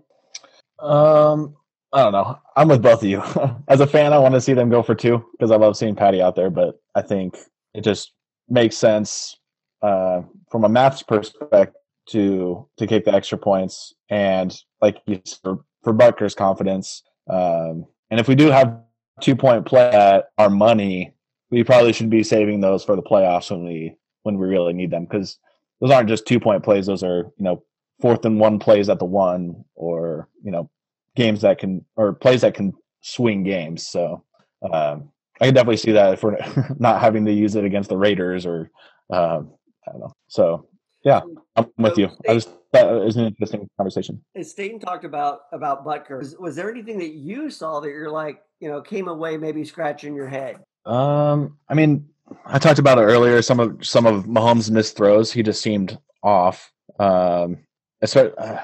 Um, 0.78 1.56
I 1.92 2.02
don't 2.02 2.12
know. 2.12 2.38
I'm 2.56 2.68
with 2.68 2.82
both 2.82 3.02
of 3.02 3.08
you. 3.08 3.22
As 3.68 3.80
a 3.80 3.86
fan, 3.86 4.12
I 4.12 4.18
want 4.18 4.34
to 4.34 4.40
see 4.40 4.52
them 4.52 4.70
go 4.70 4.82
for 4.82 4.94
two 4.94 5.24
because 5.32 5.50
I 5.50 5.56
love 5.56 5.76
seeing 5.76 5.96
Patty 5.96 6.22
out 6.22 6.36
there. 6.36 6.50
But 6.50 6.80
I 6.94 7.02
think 7.02 7.36
it 7.74 7.82
just 7.82 8.12
makes 8.48 8.76
sense 8.76 9.36
uh, 9.82 10.22
from 10.50 10.64
a 10.64 10.68
maths 10.68 11.02
perspective 11.02 11.74
to 12.10 12.66
to 12.76 12.86
kick 12.86 13.04
the 13.04 13.14
extra 13.14 13.38
points 13.38 13.94
and 14.08 14.56
like 14.80 15.00
you 15.06 15.20
said, 15.24 15.38
for 15.42 15.64
for 15.82 15.92
Butker's 15.92 16.34
confidence. 16.34 17.02
Um, 17.28 17.86
and 18.10 18.18
if 18.18 18.28
we 18.28 18.34
do 18.34 18.50
have 18.50 18.80
two 19.20 19.36
point 19.36 19.66
play 19.66 19.90
at 19.90 20.30
our 20.38 20.50
money, 20.50 21.14
we 21.50 21.64
probably 21.64 21.92
should 21.92 22.10
be 22.10 22.22
saving 22.22 22.60
those 22.60 22.84
for 22.84 22.96
the 22.96 23.02
playoffs 23.02 23.50
when 23.50 23.64
we 23.64 23.94
when 24.22 24.38
we 24.38 24.46
really 24.46 24.72
need 24.72 24.90
them 24.90 25.04
because 25.04 25.38
those 25.80 25.90
aren't 25.90 26.08
just 26.08 26.26
two 26.26 26.40
point 26.40 26.62
plays. 26.62 26.86
Those 26.86 27.02
are 27.02 27.30
you 27.36 27.44
know 27.44 27.62
fourth 28.00 28.24
and 28.24 28.40
one 28.40 28.58
plays 28.58 28.88
at 28.88 28.98
the 28.98 29.04
one 29.04 29.64
or 29.74 30.28
you 30.42 30.50
know 30.50 30.70
games 31.16 31.40
that 31.42 31.58
can 31.58 31.84
or 31.96 32.12
plays 32.12 32.42
that 32.42 32.54
can 32.54 32.72
swing 33.00 33.42
games. 33.42 33.86
So 33.88 34.24
um, 34.62 35.10
I 35.40 35.46
can 35.46 35.54
definitely 35.54 35.78
see 35.78 35.92
that 35.92 36.14
if 36.14 36.22
we're 36.22 36.36
not 36.78 37.00
having 37.00 37.24
to 37.26 37.32
use 37.32 37.54
it 37.54 37.64
against 37.64 37.88
the 37.88 37.96
Raiders 37.96 38.46
or 38.46 38.70
um, 39.10 39.52
I 39.86 39.92
don't 39.92 40.00
know. 40.00 40.12
So 40.28 40.68
yeah, 41.04 41.20
I'm 41.56 41.66
with 41.78 41.98
you. 41.98 42.10
I 42.28 42.34
just 42.34 42.50
that 42.72 42.92
is 43.02 43.16
an 43.16 43.26
interesting 43.26 43.68
conversation. 43.76 44.22
As 44.36 44.50
Staten 44.50 44.78
talked 44.78 45.04
about 45.04 45.40
about 45.52 45.84
Butker, 45.84 46.18
was, 46.18 46.36
was 46.38 46.56
there 46.56 46.70
anything 46.70 46.98
that 46.98 47.14
you 47.14 47.50
saw 47.50 47.80
that 47.80 47.88
you're 47.88 48.10
like, 48.10 48.42
you 48.60 48.68
know, 48.68 48.80
came 48.80 49.08
away 49.08 49.36
maybe 49.36 49.64
scratching 49.64 50.14
your 50.14 50.28
head? 50.28 50.58
Um, 50.86 51.58
I 51.68 51.74
mean, 51.74 52.08
I 52.44 52.58
talked 52.58 52.78
about 52.78 52.98
it 52.98 53.02
earlier. 53.02 53.42
Some 53.42 53.60
of 53.60 53.84
some 53.84 54.06
of 54.06 54.26
Mahomes' 54.26 54.70
missed 54.70 54.96
throws, 54.96 55.32
he 55.32 55.42
just 55.42 55.62
seemed 55.62 55.98
off. 56.22 56.70
Um, 56.98 57.58
especially, 58.02 58.36
uh, 58.38 58.60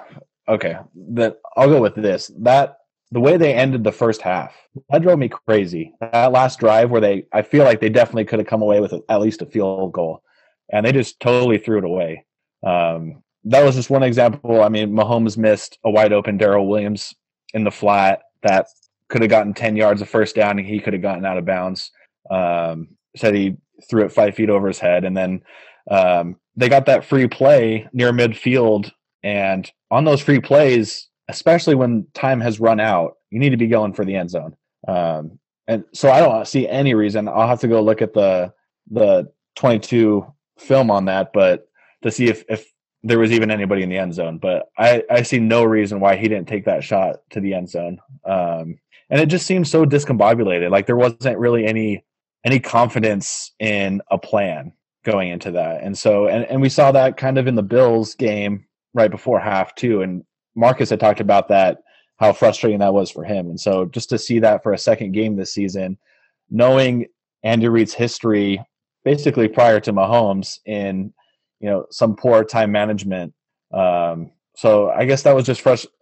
okay, 0.49 0.77
that 1.13 1.39
I'll 1.57 1.69
go 1.69 1.81
with 1.81 1.95
this. 1.95 2.31
That 2.39 2.79
the 3.11 3.21
way 3.21 3.37
they 3.37 3.55
ended 3.55 3.85
the 3.85 3.93
first 3.93 4.23
half 4.23 4.55
that 4.91 5.03
drove 5.03 5.19
me 5.19 5.29
crazy. 5.29 5.93
That 6.01 6.33
last 6.33 6.59
drive 6.59 6.91
where 6.91 7.01
they, 7.01 7.27
I 7.33 7.43
feel 7.43 7.65
like 7.65 7.81
they 7.81 7.89
definitely 7.89 8.25
could 8.25 8.39
have 8.39 8.49
come 8.49 8.63
away 8.63 8.81
with 8.81 8.95
at 9.09 9.21
least 9.21 9.43
a 9.43 9.47
field 9.47 9.93
goal, 9.93 10.23
and 10.73 10.85
they 10.85 10.93
just 10.93 11.21
totally 11.21 11.59
threw 11.59 11.79
it 11.79 11.85
away. 11.85 12.25
Um, 12.65 13.23
that 13.45 13.65
was 13.65 13.77
just 13.77 13.91
one 13.91 14.03
example. 14.03 14.63
I 14.63 14.69
mean, 14.69 14.91
Mahomes 14.91 15.37
missed 15.37 15.79
a 15.85 15.91
wide 15.91 16.13
open 16.13 16.37
Darrel 16.37 16.67
Williams 16.67 17.15
in 17.55 17.65
the 17.65 17.71
flat 17.71 18.23
that 18.43 18.67
could 19.09 19.23
have 19.23 19.31
gotten 19.31 19.55
10 19.55 19.77
yards 19.77 20.03
of 20.03 20.09
first 20.09 20.35
down 20.35 20.59
and 20.59 20.67
he 20.67 20.81
could 20.81 20.93
have 20.93 21.03
gotten 21.03 21.25
out 21.25 21.39
of 21.39 21.45
bounds. 21.45 21.93
Um, 22.29 22.89
said 23.15 23.35
he 23.35 23.57
threw 23.89 24.05
it 24.05 24.13
five 24.13 24.35
feet 24.35 24.51
over 24.51 24.67
his 24.67 24.81
head. 24.81 25.05
And 25.05 25.17
then 25.17 25.43
um, 25.89 26.37
they 26.57 26.69
got 26.69 26.87
that 26.87 27.05
free 27.05 27.29
play 27.29 27.89
near 27.93 28.11
midfield. 28.11 28.91
And 29.23 29.71
on 29.91 30.05
those 30.05 30.21
free 30.21 30.41
plays, 30.41 31.09
especially 31.29 31.75
when 31.75 32.07
time 32.15 32.41
has 32.41 32.61
run 32.61 32.81
out, 32.81 33.17
you 33.31 33.39
need 33.39 33.51
to 33.51 33.57
be 33.57 33.67
going 33.67 33.93
for 33.93 34.05
the 34.05 34.17
end 34.17 34.31
zone. 34.31 34.57
Um, 34.87 35.39
and 35.67 35.85
so 35.93 36.11
I 36.11 36.21
don't 36.21 36.47
see 36.47 36.69
any 36.69 36.95
reason. 36.95 37.29
I'll 37.29 37.49
have 37.49 37.61
to 37.61 37.69
go 37.69 37.83
look 37.83 38.03
at 38.03 38.15
the 38.15 38.53
the 38.91 39.33
22 39.57 40.25
film 40.59 40.91
on 40.91 41.07
that, 41.07 41.33
but 41.33 41.69
to 42.03 42.11
see 42.11 42.29
if 42.29 42.45
if 42.49 42.71
there 43.03 43.19
was 43.19 43.33
even 43.33 43.51
anybody 43.51 43.83
in 43.83 43.89
the 43.89 43.99
end 43.99 44.15
zone. 44.15 44.39
But 44.39 44.69
I 44.79 45.03
I 45.11 45.23
see 45.23 45.41
no 45.41 45.65
reason 45.65 46.01
why 46.01 46.17
he 46.17 46.29
didn't 46.29 46.49
take 46.49 46.65
that 46.67 46.85
shot 46.85 47.17
to 47.31 47.41
the 47.41 47.55
end 47.55 47.69
zone. 47.69 47.99
Um, 48.25 48.79
and 49.11 49.21
it 49.21 49.27
just 49.27 49.47
seems 49.47 49.71
so 49.71 49.85
discombobulated. 49.85 50.71
Like 50.71 50.87
there 50.87 50.97
wasn't 50.97 51.39
really 51.39 51.67
any 51.67 52.05
any 52.45 52.61
confidence 52.61 53.53
in 53.59 54.01
a 54.11 54.19
plan 54.19 54.73
going 55.05 55.31
into 55.31 55.53
that. 55.53 55.83
And 55.83 55.97
so 55.99 56.29
and 56.29 56.45
and 56.45 56.61
we 56.61 56.69
saw 56.69 56.93
that 56.93 57.17
kind 57.17 57.39
of 57.39 57.47
in 57.47 57.55
the 57.55 57.63
Bills 57.63 58.15
game 58.15 58.66
right 58.97 59.11
before 59.11 59.39
half 59.39 59.75
too. 59.75 60.03
And 60.03 60.25
Marcus 60.55 60.91
had 60.91 61.01
talked 61.01 61.21
about 61.21 61.49
that 61.49 61.83
how 62.17 62.33
frustrating 62.33 62.81
that 62.81 62.95
was 62.95 63.11
for 63.11 63.25
him. 63.25 63.51
And 63.51 63.61
so 63.61 63.85
just 63.85 64.09
to 64.09 64.19
see 64.19 64.39
that 64.41 64.63
for 64.63 64.73
a 64.73 64.79
second 64.79 65.13
game 65.13 65.37
this 65.37 65.53
season, 65.53 65.99
knowing 66.51 67.07
Andy 67.43 67.69
Reid's 67.69 67.95
history 67.95 68.65
basically 69.05 69.49
prior 69.49 69.79
to 69.81 69.93
Mahomes 69.93 70.59
in 70.65 71.13
you 71.61 71.69
know 71.71 71.87
some 71.91 72.17
poor 72.17 72.43
time 72.43 72.73
management. 72.73 73.35
Um, 73.73 74.33
so 74.57 74.91
I 74.91 75.05
guess 75.05 75.23
that 75.23 75.35
was 75.35 75.45
just 75.45 75.63
frust- 75.63 75.93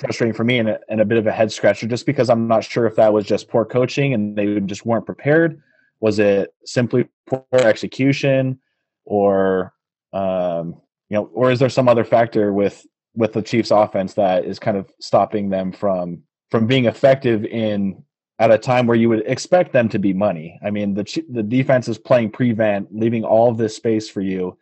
frustrating 0.00 0.34
for 0.34 0.44
me 0.44 0.58
and 0.58 0.70
a, 0.70 0.80
and 0.88 1.00
a 1.00 1.04
bit 1.04 1.18
of 1.18 1.26
a 1.26 1.32
head 1.32 1.52
scratcher, 1.52 1.86
just 1.86 2.06
because 2.06 2.30
I'm 2.30 2.48
not 2.48 2.64
sure 2.64 2.86
if 2.86 2.96
that 2.96 3.12
was 3.12 3.26
just 3.26 3.48
poor 3.48 3.64
coaching 3.66 4.14
and 4.14 4.36
they 4.36 4.58
just 4.60 4.86
weren't 4.86 5.06
prepared. 5.06 5.60
Was 6.00 6.18
it 6.18 6.54
simply 6.64 7.08
poor 7.26 7.44
execution, 7.52 8.58
or 9.04 9.74
Um, 10.12 10.80
you 11.10 11.16
know, 11.16 11.24
or 11.34 11.50
is 11.50 11.58
there 11.58 11.68
some 11.68 11.88
other 11.88 12.04
factor 12.04 12.52
with 12.52 12.86
with 13.14 13.32
the 13.32 13.42
Chiefs 13.42 13.70
offense 13.70 14.14
that 14.14 14.44
is 14.44 14.58
kind 14.58 14.76
of 14.76 14.90
stopping 15.00 15.50
them 15.50 15.72
from 15.72 16.22
from 16.50 16.66
being 16.66 16.86
effective 16.86 17.44
in 17.44 18.02
at 18.38 18.50
a 18.50 18.58
time 18.58 18.86
where 18.86 18.96
you 18.96 19.08
would 19.10 19.22
expect 19.26 19.72
them 19.72 19.88
to 19.90 19.98
be 19.98 20.14
money. 20.14 20.58
I 20.64 20.70
mean, 20.70 20.94
the 20.94 21.24
the 21.28 21.42
defense 21.42 21.88
is 21.88 21.98
playing 21.98 22.30
prevent, 22.30 22.88
leaving 22.90 23.24
all 23.24 23.50
of 23.50 23.58
this 23.58 23.76
space 23.76 24.08
for 24.08 24.22
you. 24.22 24.56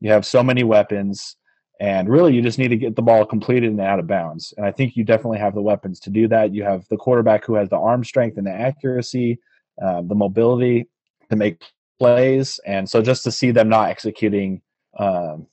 You 0.00 0.10
have 0.10 0.26
so 0.26 0.42
many 0.42 0.64
weapons, 0.64 1.36
and 1.80 2.08
really, 2.08 2.34
you 2.34 2.42
just 2.42 2.58
need 2.58 2.68
to 2.68 2.76
get 2.76 2.96
the 2.96 3.02
ball 3.02 3.24
completed 3.24 3.70
and 3.70 3.80
out 3.80 4.00
of 4.00 4.06
bounds. 4.06 4.52
And 4.56 4.66
I 4.66 4.72
think 4.72 4.96
you 4.96 5.04
definitely 5.04 5.38
have 5.38 5.54
the 5.54 5.62
weapons 5.62 5.98
to 6.00 6.10
do 6.10 6.28
that. 6.28 6.52
You 6.52 6.64
have 6.64 6.84
the 6.90 6.96
quarterback 6.96 7.44
who 7.44 7.54
has 7.54 7.70
the 7.70 7.78
arm 7.78 8.04
strength 8.04 8.36
and 8.36 8.46
the 8.46 8.52
accuracy, 8.52 9.38
uh, 9.80 10.02
the 10.02 10.14
mobility 10.14 10.88
to 11.30 11.36
make 11.36 11.62
plays. 11.98 12.60
And 12.66 12.88
so, 12.88 13.00
just 13.00 13.24
to 13.24 13.32
see 13.32 13.52
them 13.52 13.68
not 13.68 13.88
executing 13.88 14.60
um, 14.98 15.46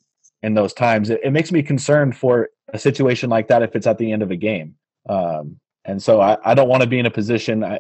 in 0.44 0.54
those 0.54 0.74
times, 0.74 1.10
it, 1.10 1.20
it, 1.24 1.32
makes 1.32 1.52
me 1.52 1.62
concerned 1.62 2.16
for 2.16 2.50
a 2.74 2.80
situation 2.80 3.30
like 3.30 3.48
that 3.48 3.62
if 3.62 3.76
it's 3.76 3.88
at 3.88 3.98
the 3.98 4.12
end 4.12 4.22
of 4.22 4.32
a 4.32 4.36
game. 4.36 4.76
Um, 5.08 5.60
and 5.86 6.02
so 6.02 6.22
I, 6.22 6.38
I 6.44 6.54
don't 6.54 6.70
want 6.70 6.84
to 6.84 6.90
be 6.90 7.00
in 7.00 7.06
a 7.06 7.12
position. 7.12 7.64
I, 7.64 7.80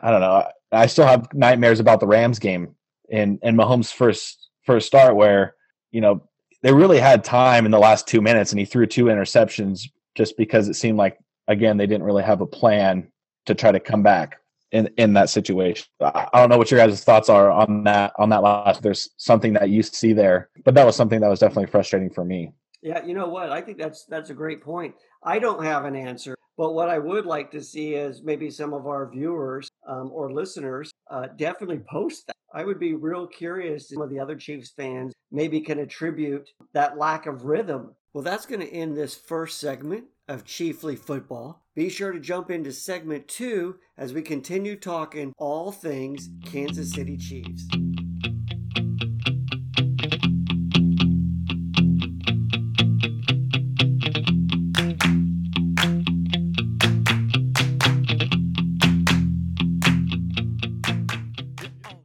I 0.00 0.10
don't 0.10 0.20
know. 0.20 0.46
I 0.72 0.86
still 0.86 1.06
have 1.06 1.32
nightmares 1.34 1.80
about 1.80 2.00
the 2.00 2.06
Rams 2.06 2.38
game 2.38 2.74
in 3.08 3.38
in 3.42 3.56
Mahomes' 3.56 3.92
first 3.92 4.48
first 4.64 4.86
start, 4.86 5.16
where 5.16 5.54
you 5.90 6.00
know 6.00 6.22
they 6.62 6.72
really 6.72 6.98
had 6.98 7.24
time 7.24 7.64
in 7.64 7.72
the 7.72 7.78
last 7.78 8.06
two 8.06 8.20
minutes, 8.20 8.52
and 8.52 8.58
he 8.58 8.64
threw 8.64 8.86
two 8.86 9.06
interceptions 9.06 9.88
just 10.14 10.36
because 10.36 10.68
it 10.68 10.74
seemed 10.74 10.98
like 10.98 11.18
again 11.48 11.76
they 11.76 11.86
didn't 11.86 12.04
really 12.04 12.22
have 12.22 12.40
a 12.40 12.46
plan 12.46 13.10
to 13.46 13.54
try 13.54 13.72
to 13.72 13.80
come 13.80 14.02
back 14.02 14.38
in 14.72 14.88
in 14.96 15.12
that 15.14 15.30
situation. 15.30 15.86
I 16.00 16.28
don't 16.34 16.48
know 16.48 16.58
what 16.58 16.70
your 16.70 16.78
guys' 16.78 17.04
thoughts 17.04 17.28
are 17.28 17.50
on 17.50 17.84
that 17.84 18.12
on 18.18 18.28
that 18.30 18.42
last. 18.42 18.82
There's 18.82 19.10
something 19.16 19.52
that 19.54 19.70
you 19.70 19.82
see 19.82 20.12
there, 20.12 20.50
but 20.64 20.74
that 20.74 20.86
was 20.86 20.96
something 20.96 21.20
that 21.20 21.28
was 21.28 21.40
definitely 21.40 21.70
frustrating 21.70 22.10
for 22.10 22.24
me. 22.24 22.52
Yeah, 22.82 23.04
you 23.04 23.14
know 23.14 23.28
what? 23.28 23.50
I 23.50 23.60
think 23.60 23.78
that's 23.78 24.04
that's 24.06 24.30
a 24.30 24.34
great 24.34 24.62
point. 24.62 24.94
I 25.22 25.38
don't 25.38 25.64
have 25.64 25.84
an 25.84 25.96
answer, 25.96 26.34
but 26.56 26.72
what 26.72 26.88
I 26.88 26.98
would 26.98 27.26
like 27.26 27.50
to 27.50 27.62
see 27.62 27.94
is 27.94 28.22
maybe 28.22 28.50
some 28.50 28.72
of 28.72 28.86
our 28.86 29.10
viewers 29.10 29.68
um, 29.86 30.10
or 30.12 30.32
listeners 30.32 30.90
uh, 31.10 31.26
definitely 31.36 31.80
post 31.90 32.26
that. 32.26 32.36
I 32.52 32.64
would 32.64 32.80
be 32.80 32.94
real 32.94 33.26
curious. 33.26 33.84
If 33.84 33.96
some 33.96 34.02
of 34.02 34.10
the 34.10 34.18
other 34.18 34.34
Chiefs 34.34 34.70
fans 34.70 35.12
maybe 35.30 35.60
can 35.60 35.78
attribute 35.78 36.48
that 36.72 36.98
lack 36.98 37.26
of 37.26 37.44
rhythm. 37.44 37.94
Well, 38.12 38.24
that's 38.24 38.46
going 38.46 38.60
to 38.60 38.72
end 38.72 38.96
this 38.96 39.14
first 39.14 39.60
segment 39.60 40.06
of 40.26 40.44
Chiefly 40.44 40.96
Football. 40.96 41.64
Be 41.80 41.88
sure 41.88 42.12
to 42.12 42.20
jump 42.20 42.50
into 42.50 42.74
segment 42.74 43.26
two 43.26 43.78
as 43.96 44.12
we 44.12 44.20
continue 44.20 44.76
talking 44.76 45.32
all 45.38 45.72
things 45.72 46.28
Kansas 46.44 46.92
City 46.92 47.16
Chiefs. 47.16 47.66